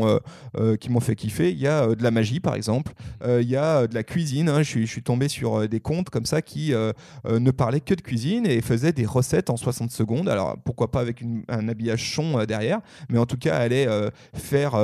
qui 0.81 0.91
m'ont 0.91 1.01
fait 1.01 1.15
kiffer, 1.15 1.51
il 1.51 1.59
y 1.59 1.67
a 1.67 1.95
de 1.95 2.03
la 2.03 2.11
magie 2.11 2.41
par 2.41 2.55
exemple, 2.55 2.93
il 3.27 3.49
y 3.49 3.57
a 3.57 3.87
de 3.87 3.95
la 3.95 4.03
cuisine. 4.03 4.49
Hein. 4.49 4.63
je, 4.63 4.69
suis, 4.69 4.87
je 4.87 4.91
suis 4.91 5.03
tombé 5.03 5.29
sur 5.29 5.69
des 5.69 5.81
comptes 5.81 6.11
comme 6.11 6.27
ça 6.27 6.43
qui 6.43 6.73
ne 7.29 7.51
parlaient 7.51 7.81
que 7.81 7.95
de 7.95 8.01
cuisine 8.01 8.47
et 8.47 8.61
faisaient 8.61 8.93
des 8.93 9.07
recettes 9.07 9.51
en 9.51 9.57
60 9.57 9.91
secondes. 9.91 10.29
Alors 10.29 10.57
pourquoi 10.65 10.91
pas 10.91 11.01
avec 11.01 11.23
un 11.49 11.69
habillage 11.69 12.03
chon 12.03 12.45
derrière, 12.45 12.81
mais 13.09 13.19
en 13.19 13.27
tout 13.27 13.37
cas, 13.37 13.57
allait 13.57 13.89
faire 14.35 14.75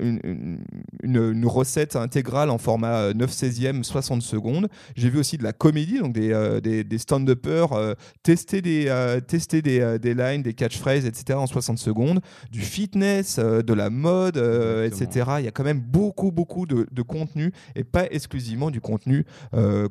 une, 0.00 0.20
une, 0.22 0.58
une 1.02 1.46
recette 1.46 1.96
intégrée 1.96 2.31
en 2.32 2.58
format 2.58 3.12
9 3.14 3.30
16e 3.30 3.82
60 3.82 4.22
secondes. 4.22 4.68
J'ai 4.96 5.10
vu 5.10 5.18
aussi 5.18 5.38
de 5.38 5.42
la 5.42 5.52
comédie, 5.52 5.98
donc 5.98 6.12
des, 6.14 6.32
euh, 6.32 6.60
des, 6.60 6.84
des 6.84 6.98
stand-uppers 6.98 7.72
euh, 7.72 7.94
tester, 8.22 8.62
des, 8.62 8.86
euh, 8.88 9.20
tester 9.20 9.62
des, 9.62 9.98
des 10.00 10.14
lines, 10.14 10.42
des 10.42 10.54
catchphrases, 10.54 11.04
etc. 11.04 11.38
en 11.38 11.46
60 11.46 11.78
secondes, 11.78 12.20
du 12.50 12.60
fitness, 12.60 13.38
de 13.38 13.74
la 13.74 13.90
mode, 13.90 14.36
etc. 14.36 15.26
Il 15.38 15.44
y 15.44 15.48
a 15.48 15.50
quand 15.50 15.64
même 15.64 15.80
beaucoup, 15.80 16.32
beaucoup 16.32 16.66
de, 16.66 16.86
de 16.90 17.02
contenu 17.02 17.52
et 17.74 17.84
pas 17.84 18.06
exclusivement 18.10 18.70
du 18.70 18.80
contenu 18.80 19.24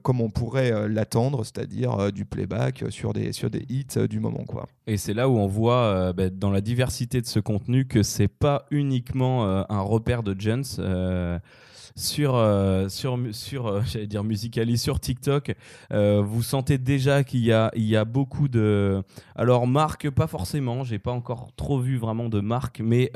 comme 0.01 0.21
on 0.21 0.29
pourrait 0.29 0.87
l'attendre, 0.89 1.43
c'est-à-dire 1.43 2.11
du 2.11 2.25
playback 2.25 2.85
sur 2.89 3.13
des, 3.13 3.31
sur 3.31 3.49
des 3.49 3.65
hits 3.69 4.07
du 4.09 4.19
moment. 4.19 4.43
Quoi. 4.47 4.67
Et 4.87 4.97
c'est 4.97 5.13
là 5.13 5.29
où 5.29 5.37
on 5.37 5.47
voit 5.47 6.13
bah, 6.13 6.29
dans 6.29 6.51
la 6.51 6.61
diversité 6.61 7.21
de 7.21 7.27
ce 7.27 7.39
contenu 7.39 7.85
que 7.85 8.03
c'est 8.03 8.27
pas 8.27 8.65
uniquement 8.71 9.45
un 9.45 9.81
repère 9.81 10.23
de 10.23 10.35
Jens 10.39 10.79
sur, 11.95 12.35
euh, 12.35 12.89
sur, 12.89 13.19
sur 13.31 13.67
euh, 13.67 13.81
j'allais 13.85 14.07
dire 14.07 14.23
Musicali, 14.23 14.77
sur 14.77 14.99
TikTok, 14.99 15.55
euh, 15.91 16.21
vous 16.21 16.43
sentez 16.43 16.77
déjà 16.77 17.23
qu'il 17.23 17.41
y 17.45 17.51
a, 17.51 18.05
beaucoup 18.05 18.47
de. 18.47 19.03
Alors, 19.35 19.67
marques, 19.67 20.09
pas 20.09 20.27
forcément, 20.27 20.83
j'ai 20.83 20.99
pas 20.99 21.11
encore 21.11 21.49
trop 21.55 21.79
vu 21.79 21.97
vraiment 21.97 22.29
de 22.29 22.39
marques, 22.41 22.81
mais 22.83 23.11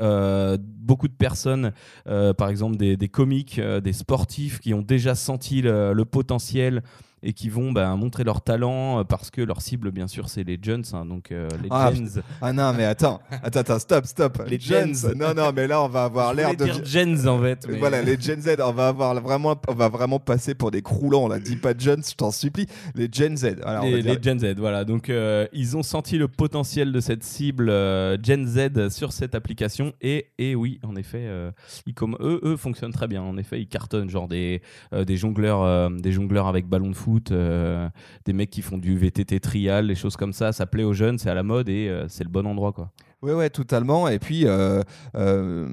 beaucoup 0.58 1.08
de 1.08 1.12
personnes, 1.12 1.72
par 2.04 2.48
exemple 2.48 2.76
des, 2.76 2.96
des 2.96 3.08
comiques, 3.08 3.60
des 3.60 3.92
sportifs 3.92 4.60
qui 4.60 4.74
ont 4.74 4.82
déjà 4.82 5.14
senti 5.14 5.62
le 5.62 6.04
potentiel 6.04 6.82
et 7.26 7.32
qui 7.32 7.48
vont 7.48 7.72
bah, 7.72 7.94
montrer 7.96 8.24
leur 8.24 8.40
talent 8.40 9.04
parce 9.04 9.30
que 9.30 9.42
leur 9.42 9.60
cible, 9.60 9.90
bien 9.90 10.08
sûr, 10.08 10.28
c'est 10.28 10.44
les 10.44 10.58
jeunes, 10.62 10.84
hein, 10.92 11.04
donc 11.04 11.30
les 11.30 11.68
ah, 11.70 11.92
gens. 11.92 12.22
Ah 12.40 12.52
non, 12.52 12.72
mais 12.72 12.84
attends, 12.84 13.20
attends, 13.42 13.60
attends, 13.60 13.78
stop, 13.78 14.06
stop. 14.06 14.42
Les 14.48 14.58
jeunes. 14.58 14.94
Non, 15.16 15.34
non, 15.34 15.50
mais 15.54 15.66
là, 15.66 15.82
on 15.82 15.88
va 15.88 16.04
avoir 16.04 16.32
l'air 16.34 16.54
de. 16.54 16.64
Dire 16.64 16.84
gens 16.84 17.26
en 17.26 17.40
fait. 17.40 17.66
Voilà, 17.78 18.02
les 18.02 18.16
Gen 18.20 18.40
Z, 18.40 18.56
on 18.60 18.72
va 18.72 18.88
avoir 18.88 19.20
vraiment, 19.20 19.56
on 19.68 19.74
va 19.74 19.88
vraiment 19.88 20.18
passer 20.18 20.54
pour 20.54 20.70
des 20.70 20.82
croulants. 20.82 21.28
Là, 21.28 21.38
dis 21.38 21.56
pas 21.56 21.74
jeunes, 21.76 22.02
je 22.08 22.14
t'en 22.14 22.30
supplie. 22.30 22.66
Les 22.94 23.08
Gen 23.10 23.36
Z. 23.36 23.56
les, 23.82 24.22
Gen 24.22 24.38
Z, 24.38 24.54
voilà. 24.58 24.84
Donc, 24.84 25.10
euh, 25.10 25.46
ils 25.52 25.76
ont 25.76 25.82
senti 25.82 26.18
le 26.18 26.28
potentiel 26.28 26.92
de 26.92 27.00
cette 27.00 27.24
cible 27.24 27.68
euh, 27.70 28.16
Gen 28.22 28.46
Z 28.46 28.88
sur 28.90 29.12
cette 29.12 29.34
application 29.34 29.92
et, 30.00 30.28
et 30.38 30.54
oui, 30.54 30.80
en 30.82 30.96
effet, 30.96 31.24
euh, 31.26 31.50
ils, 31.86 31.94
comme 31.94 32.16
eux, 32.20 32.40
eux 32.44 32.56
fonctionnent 32.56 32.92
très 32.92 33.08
bien. 33.08 33.22
En 33.22 33.36
effet, 33.36 33.60
ils 33.60 33.68
cartonnent, 33.68 34.10
genre 34.10 34.28
des, 34.28 34.62
des 34.92 35.16
jongleurs, 35.16 35.90
des 35.90 36.12
jongleurs 36.12 36.46
avec 36.46 36.66
ballon 36.66 36.90
de 36.90 36.96
foot, 36.96 37.15
des 37.18 38.32
mecs 38.32 38.50
qui 38.50 38.62
font 38.62 38.78
du 38.78 38.96
VTT 38.96 39.40
trial, 39.40 39.86
les 39.86 39.94
choses 39.94 40.16
comme 40.16 40.32
ça. 40.32 40.52
Ça 40.52 40.66
plaît 40.66 40.84
aux 40.84 40.92
jeunes, 40.92 41.18
c'est 41.18 41.30
à 41.30 41.34
la 41.34 41.42
mode 41.42 41.68
et 41.68 42.04
c'est 42.08 42.24
le 42.24 42.30
bon 42.30 42.46
endroit, 42.46 42.72
quoi. 42.72 42.90
Oui, 43.22 43.32
ouais, 43.32 43.48
totalement. 43.48 44.08
Et 44.08 44.18
puis, 44.18 44.46
euh, 44.46 44.82
euh, 45.16 45.68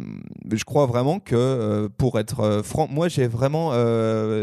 je 0.49 0.63
crois 0.63 0.85
vraiment 0.85 1.19
que 1.19 1.35
euh, 1.35 1.89
pour 1.89 2.17
être 2.17 2.61
franc, 2.63 2.87
moi 2.89 3.09
j'ai 3.09 3.27
vraiment, 3.27 3.71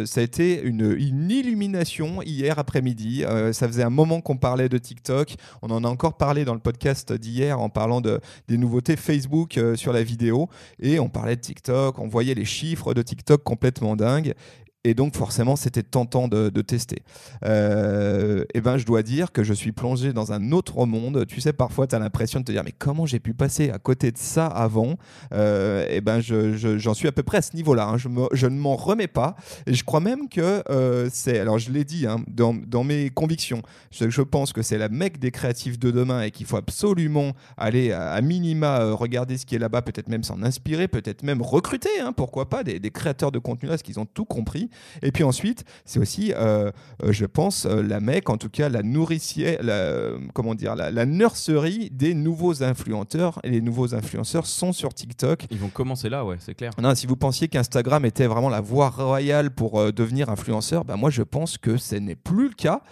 ça 0.06 0.20
a 0.20 0.22
été 0.22 0.60
une, 0.62 0.96
illumination 1.30 2.20
hier 2.22 2.58
après-midi. 2.58 3.24
ça 3.52 3.66
faisait 3.66 3.82
un 3.82 3.90
moment 3.90 4.20
qu'on 4.20 4.36
parlait 4.36 4.68
de 4.68 4.78
TikTok. 4.78 5.34
On 5.62 5.70
en 5.70 5.82
a 5.84 5.88
encore 5.88 6.18
parlé 6.18 6.44
dans 6.44 6.54
le 6.54 6.60
podcast 6.60 7.12
d'hier 7.12 7.58
en 7.58 7.68
parlant 7.68 8.00
de, 8.00 8.20
des 8.48 8.58
nouveautés 8.58 8.96
Facebook 8.96 9.58
sur 9.76 9.92
la 9.92 10.02
vidéo. 10.02 10.48
Et 10.78 11.00
on 11.00 11.08
parlait 11.08 11.36
de 11.36 11.40
TikTok, 11.40 11.98
on 11.98 12.06
voyait 12.06 12.34
les 12.34 12.44
chiffres 12.44 12.94
de 12.94 13.02
TikTok 13.02 13.42
complètement 13.42 13.96
dingues. 13.96 14.34
Et 14.84 14.94
donc 14.94 15.14
forcément, 15.14 15.56
c'était 15.56 15.82
tentant 15.82 16.26
de, 16.26 16.48
tester. 16.62 17.02
Euh, 17.44 18.44
et 18.54 18.62
ben, 18.62 18.78
je 18.78 18.86
dois 18.86 19.02
dire 19.02 19.30
que 19.30 19.42
je 19.42 19.52
suis 19.52 19.72
plongé 19.72 20.14
dans 20.14 20.32
un 20.32 20.52
autre 20.52 20.86
monde. 20.86 21.26
Tu 21.26 21.42
sais, 21.42 21.52
parfois, 21.52 21.86
tu 21.86 21.94
as 21.94 21.98
l'impression 21.98 22.40
de 22.40 22.46
te 22.46 22.52
dire, 22.52 22.62
mais 22.64 22.72
comment 22.72 23.04
j'ai 23.04 23.20
pu 23.20 23.34
passer 23.34 23.70
à 23.70 23.78
côté 23.78 24.10
de 24.10 24.16
ça 24.16 24.46
avant? 24.46 24.96
Euh, 25.34 25.86
Et 25.90 26.00
ben, 26.00 26.20
j'en 26.20 26.94
suis 26.94 27.08
à 27.08 27.12
peu 27.12 27.22
près 27.22 27.38
à 27.38 27.42
ce 27.42 27.54
niveau-là. 27.56 27.88
Hein. 27.88 27.98
Je, 27.98 28.46
ne 28.46 28.58
m'en 28.58 28.76
remets 28.76 29.06
pas. 29.06 29.36
Et 29.66 29.74
je 29.74 29.84
crois 29.84 30.00
même 30.00 30.30
que 30.30 30.62
euh, 30.70 31.10
c'est, 31.12 31.38
alors 31.38 31.58
je 31.58 31.70
l'ai 31.70 31.84
dit 31.84 32.06
hein, 32.06 32.24
dans, 32.28 32.84
mes 32.84 33.10
convictions, 33.10 33.60
je, 33.90 34.22
pense 34.22 34.54
que 34.54 34.62
c'est 34.62 34.78
la 34.78 34.88
mec 34.88 35.18
des 35.18 35.30
créatifs 35.30 35.78
de 35.78 35.90
demain 35.90 36.22
et 36.22 36.30
qu'il 36.30 36.46
faut 36.46 36.56
absolument 36.56 37.32
aller 37.58 37.92
à, 37.92 38.18
minima 38.22 38.80
euh, 38.80 38.94
regarder 38.94 39.36
ce 39.36 39.44
qui 39.44 39.56
est 39.56 39.58
là-bas, 39.58 39.82
peut-être 39.82 40.08
même 40.08 40.22
s'en 40.22 40.42
inspirer, 40.42 40.88
peut-être 40.88 41.22
même 41.22 41.42
recruter, 41.42 42.00
hein, 42.00 42.14
pourquoi 42.16 42.48
pas, 42.48 42.64
des, 42.64 42.80
des 42.80 42.90
créateurs 42.90 43.30
de 43.30 43.38
contenu 43.38 43.68
là, 43.68 43.72
parce 43.72 43.82
qu'ils 43.82 44.00
ont 44.00 44.06
tout 44.06 44.24
compris. 44.24 44.69
Et 45.02 45.12
puis 45.12 45.24
ensuite, 45.24 45.64
c'est 45.84 45.98
aussi, 45.98 46.32
euh, 46.32 46.70
euh, 47.02 47.12
je 47.12 47.26
pense, 47.26 47.66
euh, 47.66 47.82
la 47.82 48.00
mec, 48.00 48.30
en 48.30 48.36
tout 48.36 48.48
cas 48.48 48.68
la 48.68 48.82
nourricière, 48.82 49.62
la, 49.62 50.10
comment 50.34 50.54
dire, 50.54 50.74
la, 50.74 51.06
nurserie 51.06 51.90
des 51.90 52.14
nouveaux 52.14 52.62
influenceurs. 52.62 53.40
Et 53.44 53.50
les 53.50 53.60
nouveaux 53.60 53.94
influenceurs 53.94 54.46
sont 54.46 54.72
sur 54.72 54.94
TikTok. 54.94 55.46
Ils 55.50 55.58
vont 55.58 55.68
commencer 55.68 56.08
là, 56.08 56.24
ouais, 56.24 56.36
c'est 56.40 56.54
clair. 56.54 56.72
Non, 56.80 56.94
si 56.94 57.06
vous 57.06 57.16
pensiez 57.16 57.48
qu'Instagram 57.48 58.04
était 58.04 58.26
vraiment 58.26 58.48
la 58.48 58.60
voie 58.60 58.90
royale 58.90 59.50
pour 59.50 59.92
devenir 59.92 60.30
influenceur, 60.30 60.84
bah 60.84 60.96
moi 60.96 61.10
je 61.10 61.22
pense 61.22 61.58
que 61.58 61.76
ce 61.76 61.96
n'est 61.96 62.16
plus 62.16 62.48
le 62.48 62.54
cas. 62.54 62.82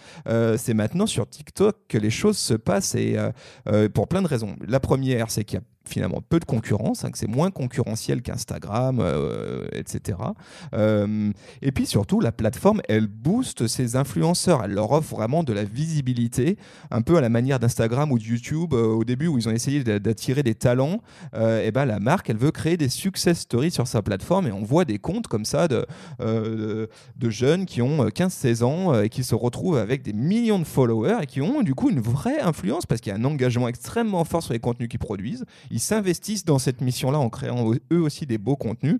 c'est 0.57 0.73
maintenant 0.73 1.05
sur 1.05 1.27
TikTok 1.29 1.75
que 1.87 1.97
les 1.97 2.09
choses 2.09 2.37
se 2.37 2.53
passent 2.53 2.95
et 2.95 3.17
pour 3.93 4.07
plein 4.07 4.21
de 4.21 4.27
raisons. 4.27 4.55
La 4.67 4.79
première, 4.79 5.31
c'est 5.31 5.43
qu'il 5.43 5.59
y 5.59 5.61
a 5.61 5.65
finalement 5.89 6.21
peu 6.27 6.39
de 6.39 6.45
concurrence, 6.45 7.03
hein, 7.03 7.11
que 7.11 7.17
c'est 7.17 7.27
moins 7.27 7.51
concurrentiel 7.51 8.21
qu'Instagram, 8.21 8.99
euh, 9.01 9.67
etc. 9.73 10.17
Euh, 10.73 11.31
et 11.61 11.71
puis 11.71 11.85
surtout, 11.85 12.19
la 12.19 12.31
plateforme, 12.31 12.81
elle 12.87 13.07
booste 13.07 13.67
ses 13.67 13.95
influenceurs, 13.95 14.63
elle 14.63 14.73
leur 14.73 14.91
offre 14.91 15.15
vraiment 15.15 15.43
de 15.43 15.53
la 15.53 15.63
visibilité, 15.63 16.57
un 16.91 17.01
peu 17.01 17.17
à 17.17 17.21
la 17.21 17.29
manière 17.29 17.59
d'Instagram 17.59 18.11
ou 18.11 18.19
de 18.19 18.23
YouTube, 18.23 18.73
euh, 18.73 18.85
au 18.85 19.03
début 19.03 19.27
où 19.27 19.37
ils 19.37 19.49
ont 19.49 19.51
essayé 19.51 19.83
d'attirer 19.83 20.43
des 20.43 20.55
talents, 20.55 20.99
et 21.33 21.71
ben 21.71 21.85
la 21.85 21.99
marque, 21.99 22.29
elle 22.29 22.37
veut 22.37 22.51
créer 22.51 22.77
des 22.77 22.89
success 22.89 23.39
stories 23.39 23.71
sur 23.71 23.87
sa 23.87 24.01
plateforme, 24.01 24.47
et 24.47 24.51
on 24.51 24.63
voit 24.63 24.85
des 24.85 24.99
comptes 24.99 25.27
comme 25.27 25.45
ça 25.45 25.67
de, 25.67 25.85
de, 26.19 27.29
jeunes 27.29 27.65
qui 27.65 27.81
ont 27.81 28.05
15-16 28.07 28.63
ans 28.63 29.01
et 29.01 29.09
qui 29.09 29.23
se 29.23 29.35
retrouvent 29.35 29.77
avec 29.77 30.01
des 30.01 30.13
millions 30.13 30.59
de 30.59 30.63
followers 30.63 31.17
et 31.23 31.25
qui 31.25 31.41
ont 31.41 31.61
du 31.61 31.75
coup 31.75 31.89
une 31.89 31.99
vraie 31.99 32.39
influence 32.39 32.85
parce 32.85 33.01
qu'il 33.01 33.11
y 33.11 33.15
a 33.15 33.19
un 33.19 33.25
engagement 33.25 33.67
extrêmement 33.67 34.23
fort 34.23 34.43
sur 34.43 34.53
les 34.53 34.59
contenus 34.59 34.89
qu'ils 34.89 34.99
produisent 34.99 35.45
s'investissent 35.79 36.45
dans 36.45 36.59
cette 36.59 36.81
mission-là 36.81 37.19
en 37.19 37.29
créant 37.29 37.71
eux 37.91 38.01
aussi 38.01 38.25
des 38.25 38.37
beaux 38.37 38.55
contenus. 38.55 38.99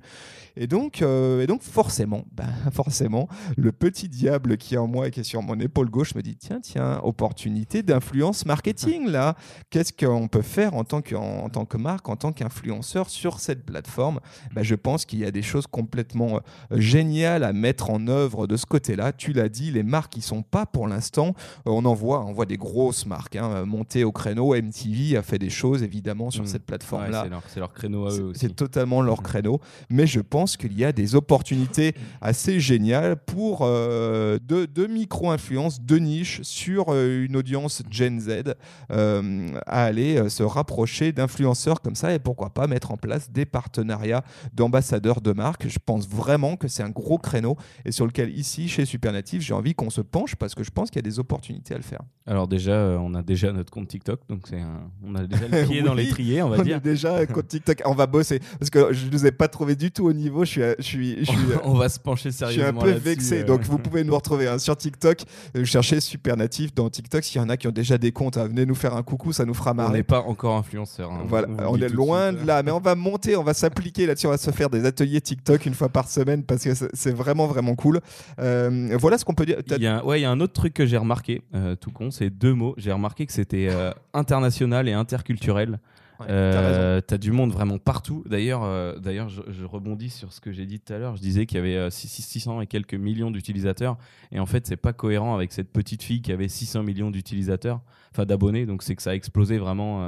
Et 0.56 0.68
donc, 0.68 1.02
euh, 1.02 1.42
et 1.42 1.48
donc 1.48 1.62
forcément, 1.62 2.26
ben, 2.34 2.50
forcément, 2.72 3.28
le 3.58 3.72
petit 3.72 4.10
diable 4.10 4.58
qui 4.58 4.76
est 4.76 4.78
en 4.78 4.88
moi 4.88 5.08
et 5.08 5.12
qui 5.12 5.22
est 5.22 5.24
sur 5.24 5.42
mon 5.42 5.58
épaule 5.60 5.90
gauche 5.90 6.14
me 6.16 6.22
dit 6.22 6.36
tiens, 6.36 6.60
tiens, 6.62 7.00
opportunité 7.04 7.82
d'influence 7.82 8.46
marketing 8.46 9.08
là. 9.08 9.36
Qu'est-ce 9.70 9.94
qu'on 9.94 10.28
peut 10.28 10.42
faire 10.42 10.74
en 10.74 10.84
tant 10.84 11.02
que, 11.02 11.16
en, 11.16 11.50
tant 11.50 11.66
que 11.66 11.78
marque, 11.78 12.10
en 12.10 12.18
tant 12.18 12.34
qu'influenceur 12.34 13.10
sur 13.10 13.40
cette 13.40 13.66
plateforme? 13.66 14.20
Ben, 14.54 14.64
Je 14.64 14.76
pense 14.76 15.06
qu'il 15.06 15.20
y 15.20 15.26
a 15.26 15.32
des 15.32 15.42
choses 15.42 15.66
complètement 15.66 16.38
euh, 16.72 16.80
géniales 16.80 17.44
à 17.44 17.54
mettre 17.54 17.90
en 17.90 18.08
œuvre 18.08 18.46
de 18.46 18.58
ce 18.58 18.66
côté-là. 18.66 19.14
Tu 19.14 19.32
l'as 19.32 19.50
dit, 19.50 19.72
les 19.72 19.84
marques 19.84 20.12
qui 20.12 20.22
sont 20.22 20.42
pas 20.42 20.66
pour 20.66 20.88
l'instant, 20.88 21.36
euh, 21.68 21.72
on 21.72 21.86
en 21.86 21.94
voit, 21.94 22.26
on 22.26 22.34
voit 22.34 22.46
des 22.46 22.58
grosses 22.58 23.06
marques 23.06 23.38
hein, 23.38 23.66
monter 23.66 24.04
au 24.04 24.12
créneau. 24.12 24.54
MTV 24.54 25.16
a 25.16 25.22
fait 25.22 25.40
des 25.40 25.50
choses 25.50 25.84
évidemment 25.84 26.32
sur 26.32 26.44
mm. 26.44 26.48
cette 26.48 26.66
plateforme-là. 26.70 27.28
c'est 27.48 27.60
leur, 27.60 27.74
créneau 27.74 28.08
à 28.08 28.12
eux 28.12 28.26
aussi. 28.26 28.40
C'est 28.42 28.56
totalement 28.56 29.02
leur 29.02 29.22
mm. 29.22 29.24
créneau. 29.24 29.60
Mais 29.90 30.08
je 30.08 30.20
pense 30.20 30.58
qu'il 30.58 30.78
y 30.78 30.86
a 30.86 30.92
des 30.92 31.16
opportunités 31.16 31.96
assez 32.22 32.60
géniales 32.60 33.18
pour 33.18 33.60
euh, 33.62 34.40
de, 34.42 34.88
micro-influences, 34.88 35.82
de 35.82 35.98
niches 35.98 36.42
sur 36.44 36.88
euh, 36.90 37.26
une 37.26 37.36
audience 37.36 37.84
Gen 37.90 38.20
Z 38.20 38.56
euh, 38.92 39.50
à 39.66 39.84
aller 39.84 40.30
se 40.30 40.44
rapprocher 40.44 41.12
d'influenceurs 41.12 41.82
comme 41.82 41.96
ça 41.96 42.14
et 42.14 42.20
pourquoi 42.20 42.50
pas 42.52 42.68
mettre 42.68 42.92
en 42.92 42.98
place 42.98 43.32
des 43.32 43.46
partenariats 43.46 44.24
d'ambassadeurs 44.54 45.22
de 45.22 45.34
marque. 45.34 45.68
Je 45.68 45.80
pense 45.84 46.08
vraiment 46.08 46.56
que 46.56 46.68
c'est 46.68 46.84
un 46.84 46.90
gros 46.90 47.18
créneau 47.18 47.58
et 47.86 47.92
sur 47.92 48.06
lequel 48.06 48.38
ici, 48.38 48.68
chez 48.68 48.86
Supernative, 48.86 49.42
j'ai 49.42 49.54
envie 49.54 49.74
qu'on 49.74 49.90
se 49.90 50.02
penche 50.02 50.36
parce 50.36 50.56
que 50.56 50.64
je 50.64 50.72
pense 50.72 50.90
qu'il 50.90 50.98
y 50.98 51.06
a 51.06 51.10
des 51.10 51.20
opportunités 51.20 51.74
à 51.74 51.78
le 51.78 51.84
faire. 51.84 52.02
Alors 52.26 52.48
déjà, 52.48 52.98
on 53.00 53.14
a 53.16 53.24
déjà 53.24 53.52
notre 53.52 53.72
compte 53.72 53.88
TikTok, 53.88 54.22
donc 54.30 54.48
c'est 54.48 54.62
on 55.04 55.16
a 55.16 55.26
déjà 55.26 55.48
le 55.48 55.66
pied 55.68 55.82
dans 55.82 55.94
l'étrier, 55.94 56.42
on 56.50 56.58
va 56.58 56.64
dire 56.64 56.82
déjà 56.82 57.26
TikTok. 57.26 57.82
On 57.86 57.94
va 57.94 58.08
bosser 58.08 58.40
parce 58.60 58.70
que 58.70 58.94
je 58.94 59.06
ne 59.06 59.12
nous 59.12 59.26
ai 59.26 59.32
pas 59.32 59.48
trouvé 59.48 59.76
du 59.76 59.92
tout 59.92 60.06
au 60.06 60.14
niveau. 60.14 60.46
Je 60.46 60.50
suis, 60.50 60.62
je 60.80 60.84
suis, 60.84 61.18
je 61.20 61.26
suis 61.26 61.38
on 61.64 61.74
va 61.74 61.90
se 61.90 62.00
pencher 62.00 62.32
sérieusement. 62.32 62.82
Je 62.82 62.88
suis 62.88 62.92
un 62.92 62.94
peu 62.94 63.00
vexé. 63.00 63.44
Donc 63.44 63.62
vous 63.62 63.78
pouvez 63.78 64.04
nous 64.04 64.16
retrouver 64.16 64.48
hein, 64.48 64.60
sur 64.60 64.76
TikTok. 64.76 65.24
Euh, 65.56 65.66
cherchez 65.66 66.00
Super 66.00 66.38
Natif 66.38 66.74
dans 66.74 66.90
TikTok. 66.90 67.24
S'il 67.24 67.42
y 67.42 67.44
en 67.44 67.50
a 67.50 67.58
qui 67.58 67.68
ont 67.68 67.72
déjà 67.72 67.98
des 67.98 68.12
comptes, 68.12 68.38
hein, 68.38 68.48
venez 68.48 68.66
nous 68.66 68.76
faire 68.76 68.96
un 68.96 69.04
coucou, 69.04 69.34
ça 69.34 69.46
nous 69.46 69.54
fera 69.54 69.74
marrer. 69.74 69.90
On 69.90 69.94
n'est 69.94 70.04
pas 70.04 70.22
encore 70.22 70.56
influenceur. 70.58 71.12
Hein. 71.12 71.26
voilà, 71.28 71.48
on, 71.68 71.78
est 71.78 71.90
loin 71.90 72.34
de 72.34 72.46
là, 72.46 72.64
mais 72.64 72.72
on 72.72 72.80
va 72.80 72.96
monter, 72.96 73.36
on 73.36 73.44
va 73.44 73.54
s'appliquer 73.54 74.06
là-dessus. 74.06 74.28
On 74.28 74.32
va 74.32 74.38
se 74.38 74.52
faire 74.52 74.70
des 74.70 74.86
ateliers 74.86 75.22
TikTok 75.22 75.66
une 75.66 75.74
fois 75.74 75.90
par 75.90 76.10
semaine 76.10 76.44
parce 76.44 76.64
que 76.64 76.72
c'est 76.94 77.16
vraiment 77.16 77.48
vraiment 77.48 77.76
cool. 77.76 78.02
Euh, 78.40 78.96
voilà 79.00 79.18
ce 79.18 79.26
qu'on 79.26 79.34
peut 79.34 79.46
dire. 79.46 79.58
Il 79.68 79.84
y 79.84 79.88
a, 79.88 80.04
ouais, 80.06 80.20
il 80.20 80.24
y 80.24 80.26
a 80.26 80.32
un 80.32 80.40
autre 80.40 80.54
truc 80.54 80.74
que 80.74 80.86
j'ai 80.86 80.98
remarqué, 80.98 81.42
euh, 81.54 81.76
tout 81.76 81.92
con, 81.92 82.12
c'est 82.12 82.30
deux 82.30 82.54
mots. 82.54 82.74
J'ai 82.78 82.92
remarqué 82.92 83.26
que 83.26 83.34
c'était 83.34 83.70
international 84.14 84.88
et 84.88 84.94
interculturel. 84.94 85.80
Euh, 86.28 87.02
tu 87.08 87.14
as 87.14 87.18
du 87.18 87.32
monde 87.32 87.52
vraiment 87.52 87.78
partout. 87.78 88.24
D'ailleurs, 88.28 88.64
euh, 88.64 88.98
d'ailleurs 88.98 89.30
je, 89.30 89.66
rebondis 89.66 90.10
sur 90.10 90.34
ce 90.34 90.42
que 90.42 90.52
j'ai 90.52 90.66
dit 90.66 90.80
tout 90.80 90.94
à 90.94 90.98
l'heure. 90.98 91.16
Je 91.16 91.22
disais 91.22 91.46
qu'il 91.46 91.58
y 91.58 91.62
avait 91.62 91.90
600 91.90 92.58
euh, 92.58 92.62
et 92.62 92.68
quelques 92.68 92.96
millions 92.96 93.32
d'utilisateurs. 93.32 93.98
Et 94.32 94.40
en 94.40 94.46
fait, 94.46 94.68
c'est 94.68 94.78
pas 94.78 94.94
cohérent 94.94 95.36
avec 95.36 95.52
cette 95.52 95.72
petite 95.72 96.04
fille 96.04 96.22
qui 96.22 96.32
avait 96.32 96.48
600 96.48 96.84
millions 96.84 97.12
d'utilisateurs, 97.12 97.82
enfin 98.12 98.26
d'abonnés. 98.26 98.66
Donc, 98.66 98.84
c'est 98.84 98.96
que 98.96 99.02
ça 99.02 99.12
a 99.12 99.16
explosé 99.16 99.58
vraiment 99.58 100.02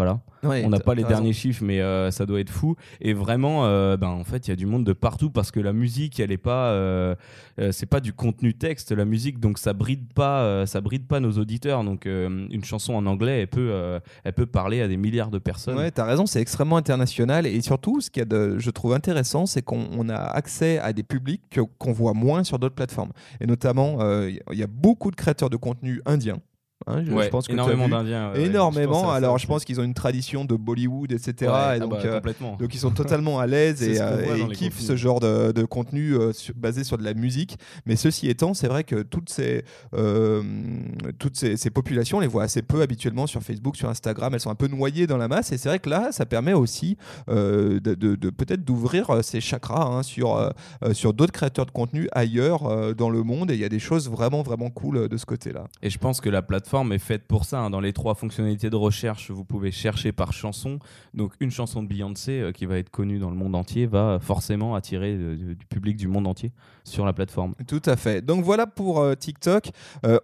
voilà. 0.00 0.20
on 0.64 0.70
n'a 0.70 0.80
pas 0.80 0.94
les 0.94 1.04
derniers 1.04 1.34
chiffres, 1.34 1.62
mais 1.62 1.82
euh, 1.82 2.10
ça 2.10 2.24
doit 2.24 2.40
être 2.40 2.50
fou. 2.50 2.76
Et 3.02 3.12
vraiment, 3.12 3.66
euh, 3.66 3.98
ben, 3.98 4.08
en 4.08 4.24
fait, 4.24 4.48
il 4.48 4.50
y 4.50 4.52
a 4.52 4.56
du 4.56 4.64
monde 4.64 4.84
de 4.84 4.94
partout 4.94 5.28
parce 5.28 5.50
que 5.50 5.60
la 5.60 5.74
musique, 5.74 6.18
elle 6.20 6.32
est 6.32 6.38
pas, 6.38 6.70
euh, 6.70 7.14
c'est 7.70 7.84
pas 7.84 8.00
du 8.00 8.14
contenu 8.14 8.54
texte, 8.54 8.92
la 8.92 9.04
musique, 9.04 9.40
donc 9.40 9.58
ça 9.58 9.74
bride 9.74 10.10
pas, 10.14 10.64
ça 10.66 10.80
bride 10.80 11.06
pas 11.06 11.20
nos 11.20 11.32
auditeurs. 11.32 11.84
Donc 11.84 12.06
une 12.06 12.64
chanson 12.64 12.94
en 12.94 13.04
anglais, 13.04 13.42
elle 13.42 13.48
peut, 13.48 14.00
elle 14.24 14.32
peut 14.32 14.46
parler 14.46 14.80
à 14.80 14.88
des 14.88 14.96
milliards 14.96 15.30
de 15.30 15.38
personnes. 15.38 15.76
Ouais, 15.76 15.92
as 15.98 16.04
raison, 16.04 16.24
c'est 16.24 16.40
extrêmement 16.40 16.78
international 16.78 17.46
et 17.46 17.60
surtout, 17.60 18.00
ce 18.00 18.10
qui 18.10 18.24
de, 18.24 18.58
je 18.58 18.70
trouve 18.70 18.94
intéressant, 18.94 19.44
c'est 19.44 19.62
qu'on 19.62 20.08
a 20.08 20.16
accès 20.16 20.78
à 20.78 20.92
des 20.92 21.02
publics 21.02 21.58
qu'on 21.78 21.92
voit 21.92 22.14
moins 22.14 22.44
sur 22.44 22.58
d'autres 22.58 22.74
plateformes. 22.74 23.12
Et 23.40 23.46
notamment, 23.46 23.98
il 24.22 24.58
y 24.58 24.62
a 24.62 24.66
beaucoup 24.66 25.10
de 25.10 25.16
créateurs 25.16 25.50
de 25.50 25.56
contenu 25.56 26.00
indiens 26.06 26.40
Hein, 26.86 27.04
je, 27.04 27.28
pense 27.28 27.46
que 27.46 27.52
énormément 27.52 27.90
d'Indiens. 27.90 28.32
énormément. 28.34 29.10
Alors, 29.10 29.36
je 29.36 29.46
pense 29.46 29.64
qu'ils 29.64 29.80
ont 29.80 29.84
une 29.84 29.94
tradition 29.94 30.46
de 30.46 30.54
Bollywood, 30.54 31.12
etc. 31.12 31.34
et 31.40 31.46
ah 31.46 31.78
donc, 31.78 31.90
bah, 31.90 32.00
euh, 32.04 32.20
donc, 32.58 32.74
ils 32.74 32.78
sont 32.78 32.90
totalement 32.90 33.38
à 33.38 33.46
l'aise 33.46 33.82
et, 33.82 34.00
euh, 34.00 34.38
ils 34.38 34.56
kiffent 34.56 34.80
ce 34.80 34.96
genre 34.96 35.20
de, 35.20 35.52
de 35.52 35.64
contenu 35.64 36.14
euh, 36.14 36.32
basé 36.56 36.82
sur 36.82 36.96
de 36.96 37.04
la 37.04 37.12
musique. 37.12 37.58
Mais 37.84 37.96
ceci 37.96 38.28
étant, 38.28 38.54
c'est 38.54 38.66
vrai 38.66 38.84
que 38.84 39.02
toutes 39.02 39.28
ces, 39.28 39.64
toutes 41.18 41.36
ces, 41.36 41.58
ces, 41.58 41.70
populations, 41.70 42.16
on 42.16 42.20
les 42.20 42.26
voit 42.26 42.44
assez 42.44 42.62
peu 42.62 42.80
habituellement 42.80 43.26
sur 43.26 43.42
Facebook, 43.42 43.76
sur 43.76 43.90
Instagram. 43.90 44.32
Elles 44.32 44.40
sont 44.40 44.50
un 44.50 44.54
peu 44.54 44.68
noyées 44.68 45.06
dans 45.06 45.18
la 45.18 45.28
masse. 45.28 45.52
Et 45.52 45.58
c'est 45.58 45.68
vrai 45.68 45.80
que 45.80 45.90
là, 45.90 46.12
ça 46.12 46.24
permet 46.24 46.54
aussi 46.54 46.96
de, 47.28 47.78
de, 47.78 48.30
peut-être 48.30 48.64
d'ouvrir 48.64 49.22
ces 49.22 49.42
chakras 49.42 49.84
hein, 49.84 50.02
sur, 50.02 50.50
sur 50.92 51.12
d'autres 51.12 51.32
créateurs 51.32 51.66
de 51.66 51.72
contenu 51.72 52.08
ailleurs 52.12 52.94
dans 52.94 53.10
le 53.10 53.22
monde. 53.22 53.50
Et 53.50 53.54
il 53.54 53.60
y 53.60 53.64
a 53.64 53.68
des 53.68 53.78
choses 53.78 54.08
vraiment, 54.08 54.42
vraiment 54.42 54.70
cool 54.70 55.08
de 55.08 55.16
ce 55.18 55.26
côté-là. 55.26 55.64
Et 55.82 55.90
je 55.90 55.98
pense 55.98 56.22
que 56.22 56.30
la 56.30 56.40
plateforme 56.40 56.69
est 56.92 56.98
faite 56.98 57.26
pour 57.26 57.44
ça. 57.44 57.60
Hein. 57.60 57.70
Dans 57.70 57.80
les 57.80 57.92
trois 57.92 58.14
fonctionnalités 58.14 58.70
de 58.70 58.76
recherche, 58.76 59.30
vous 59.30 59.44
pouvez 59.44 59.70
chercher 59.70 60.12
par 60.12 60.32
chanson. 60.32 60.78
Donc 61.14 61.32
une 61.40 61.50
chanson 61.50 61.82
de 61.82 61.88
Beyoncé 61.88 62.40
euh, 62.40 62.52
qui 62.52 62.66
va 62.66 62.78
être 62.78 62.90
connue 62.90 63.18
dans 63.18 63.30
le 63.30 63.36
monde 63.36 63.54
entier 63.54 63.86
va 63.86 64.18
forcément 64.20 64.74
attirer 64.74 65.14
euh, 65.14 65.36
du 65.36 65.66
public 65.66 65.96
du 65.96 66.08
monde 66.08 66.26
entier 66.26 66.52
sur 66.84 67.04
la 67.04 67.12
plateforme. 67.12 67.54
Tout 67.66 67.82
à 67.84 67.96
fait. 67.96 68.24
Donc 68.24 68.44
voilà 68.44 68.66
pour 68.66 69.00
euh, 69.00 69.14
TikTok. 69.14 69.70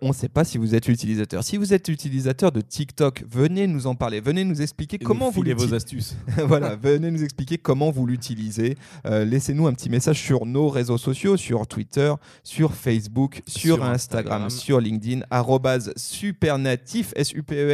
on 0.01 0.09
ne 0.09 0.13
sait 0.13 0.29
pas 0.29 0.45
si 0.45 0.59
vous 0.59 0.75
êtes 0.75 0.89
utilisateur. 0.89 1.43
Si 1.43 1.57
vous 1.57 1.75
êtes 1.75 1.89
utilisateur 1.89 2.53
de 2.53 2.61
TikTok, 2.61 3.25
venez 3.29 3.67
nous 3.67 3.87
en 3.87 3.95
parler. 3.95 4.21
Venez 4.21 4.45
nous 4.45 4.63
expliquer 4.63 4.99
comment 4.99 5.31
vous 5.31 5.43
vos 5.57 5.75
astuces. 5.75 6.17
voilà, 6.47 6.77
venez 6.77 7.11
nous 7.11 7.23
expliquer 7.23 7.59
comment 7.59 7.91
vous 7.91 8.07
l'utilisez. 8.07 8.77
Laissez-nous 9.05 9.67
un 9.67 9.73
petit 9.73 9.91
message 9.91 10.21
sur 10.21 10.47
nos 10.47 10.69
réseaux 10.69 10.99
sociaux, 10.99 11.37
sur 11.37 11.67
Twitter, 11.67 12.13
sur 12.43 12.75
Facebook, 12.75 13.43
sur, 13.47 13.83
Instagram, 13.83 14.51
sur 14.51 14.81
LinkedIn, 14.81 15.21
supernatif, 16.37 17.15
S-U-P-E-R-N-A-T-I-F-S. 17.17 17.71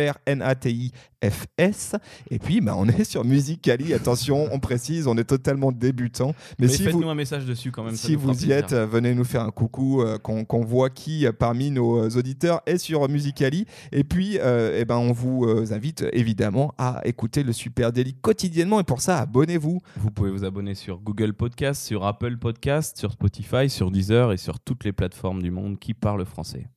Et 2.31 2.39
puis, 2.39 2.61
bah, 2.61 2.77
on 2.77 2.87
est 2.89 3.03
sur 3.03 3.25
Musicali. 3.25 3.93
Attention, 3.93 4.49
on 4.53 4.61
précise, 4.61 5.09
on 5.09 5.17
est 5.17 5.25
totalement 5.25 5.73
débutant. 5.73 6.33
Mais, 6.61 6.69
si 6.69 6.85
faites-nous 6.85 7.09
un 7.09 7.17
message 7.17 7.45
dessus 7.45 7.73
quand 7.73 7.83
même. 7.83 7.97
Si 7.97 8.15
vous 8.15 8.45
y 8.45 8.53
êtes, 8.53 8.73
venez 8.73 9.15
nous 9.15 9.25
faire 9.25 9.43
un 9.43 9.51
coucou, 9.51 10.03
euh, 10.03 10.19
qu'on 10.19 10.65
voit 10.65 10.91
qui 10.91 11.27
euh, 11.27 11.33
parmi 11.33 11.73
nos 11.73 11.99
euh, 11.99 12.11
auditeurs 12.17 12.61
est 12.67 12.79
sur 12.79 13.09
Musicali. 13.09 13.67
Et 13.91 14.05
puis, 14.05 14.37
eh 14.37 14.85
ben, 14.85 14.97
on 14.97 15.11
vous 15.13 15.45
invite 15.73 16.05
évidemment 16.13 16.73
à 16.79 17.01
écouter 17.05 17.43
le 17.43 17.53
Super 17.53 17.93
Daily 17.93 18.15
quotidiennement. 18.15 18.79
Et 18.79 18.85
pour 18.85 19.01
ça, 19.01 19.19
abonnez-vous. 19.19 19.81
Vous 19.97 20.11
pouvez 20.13 20.31
vous 20.31 20.45
abonner 20.45 20.77
sur 20.77 21.01
Google 21.01 21.35
Podcast, 21.35 21.83
sur 21.85 22.07
Apple 22.07 22.37
Podcast, 22.37 22.97
sur 22.97 23.11
Spotify, 23.13 23.69
sur 23.69 23.91
Deezer 23.91 24.33
et 24.33 24.37
sur 24.37 24.61
toutes 24.61 24.85
les 24.85 24.93
plateformes 24.93 25.43
du 25.43 25.51
monde 25.51 25.81
qui 25.81 25.95
parlent 25.95 26.25
français. 26.25 26.69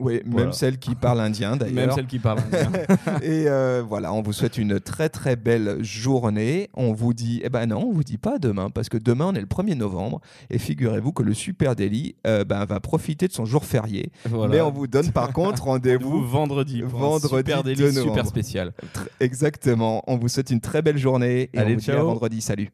Oui, 0.00 0.22
même 0.24 0.52
celle 0.52 0.78
qui 0.78 0.94
parle 0.94 1.20
indien 1.20 1.56
d'ailleurs. 1.56 1.74
Même 1.74 1.90
celle 1.92 2.06
qui 2.06 2.18
parle 2.18 2.38
indien. 2.38 2.72
et 3.22 3.44
euh, 3.48 3.82
voilà, 3.86 4.12
on 4.12 4.22
vous 4.22 4.32
souhaite 4.32 4.56
une 4.58 4.80
très 4.80 5.08
très 5.08 5.36
belle 5.36 5.78
journée. 5.82 6.70
On 6.74 6.92
vous 6.92 7.12
dit, 7.12 7.40
eh 7.44 7.50
ben 7.50 7.66
non, 7.66 7.84
on 7.86 7.92
vous 7.92 8.02
dit 8.02 8.18
pas 8.18 8.38
demain, 8.38 8.70
parce 8.70 8.88
que 8.88 8.96
demain 8.96 9.26
on 9.26 9.34
est 9.34 9.40
le 9.40 9.46
1er 9.46 9.74
novembre. 9.74 10.20
Et 10.48 10.58
figurez-vous 10.58 11.12
que 11.12 11.22
le 11.22 11.34
Super 11.34 11.76
Daily 11.76 12.16
euh, 12.26 12.44
ben, 12.44 12.64
va 12.64 12.80
profiter 12.80 13.28
de 13.28 13.32
son 13.32 13.44
jour 13.44 13.64
férié. 13.64 14.10
Mais 14.48 14.60
on 14.60 14.70
vous 14.70 14.86
donne 14.86 15.12
par 15.12 15.32
contre 15.32 15.64
rendez-vous 15.64 16.24
vendredi. 16.26 16.82
vendredi 16.82 17.28
Super 17.28 17.62
Daily 17.62 17.92
super 17.92 18.26
spécial. 18.26 18.72
Exactement. 19.20 20.02
On 20.06 20.16
vous 20.16 20.28
souhaite 20.28 20.50
une 20.50 20.60
très 20.60 20.82
belle 20.82 20.98
journée. 20.98 21.50
Et 21.52 21.58
Allez, 21.58 21.74
on 21.74 21.76
vous 21.76 21.82
ciao. 21.82 21.96
dit 21.96 22.00
à 22.00 22.04
vendredi. 22.04 22.40
Salut. 22.40 22.70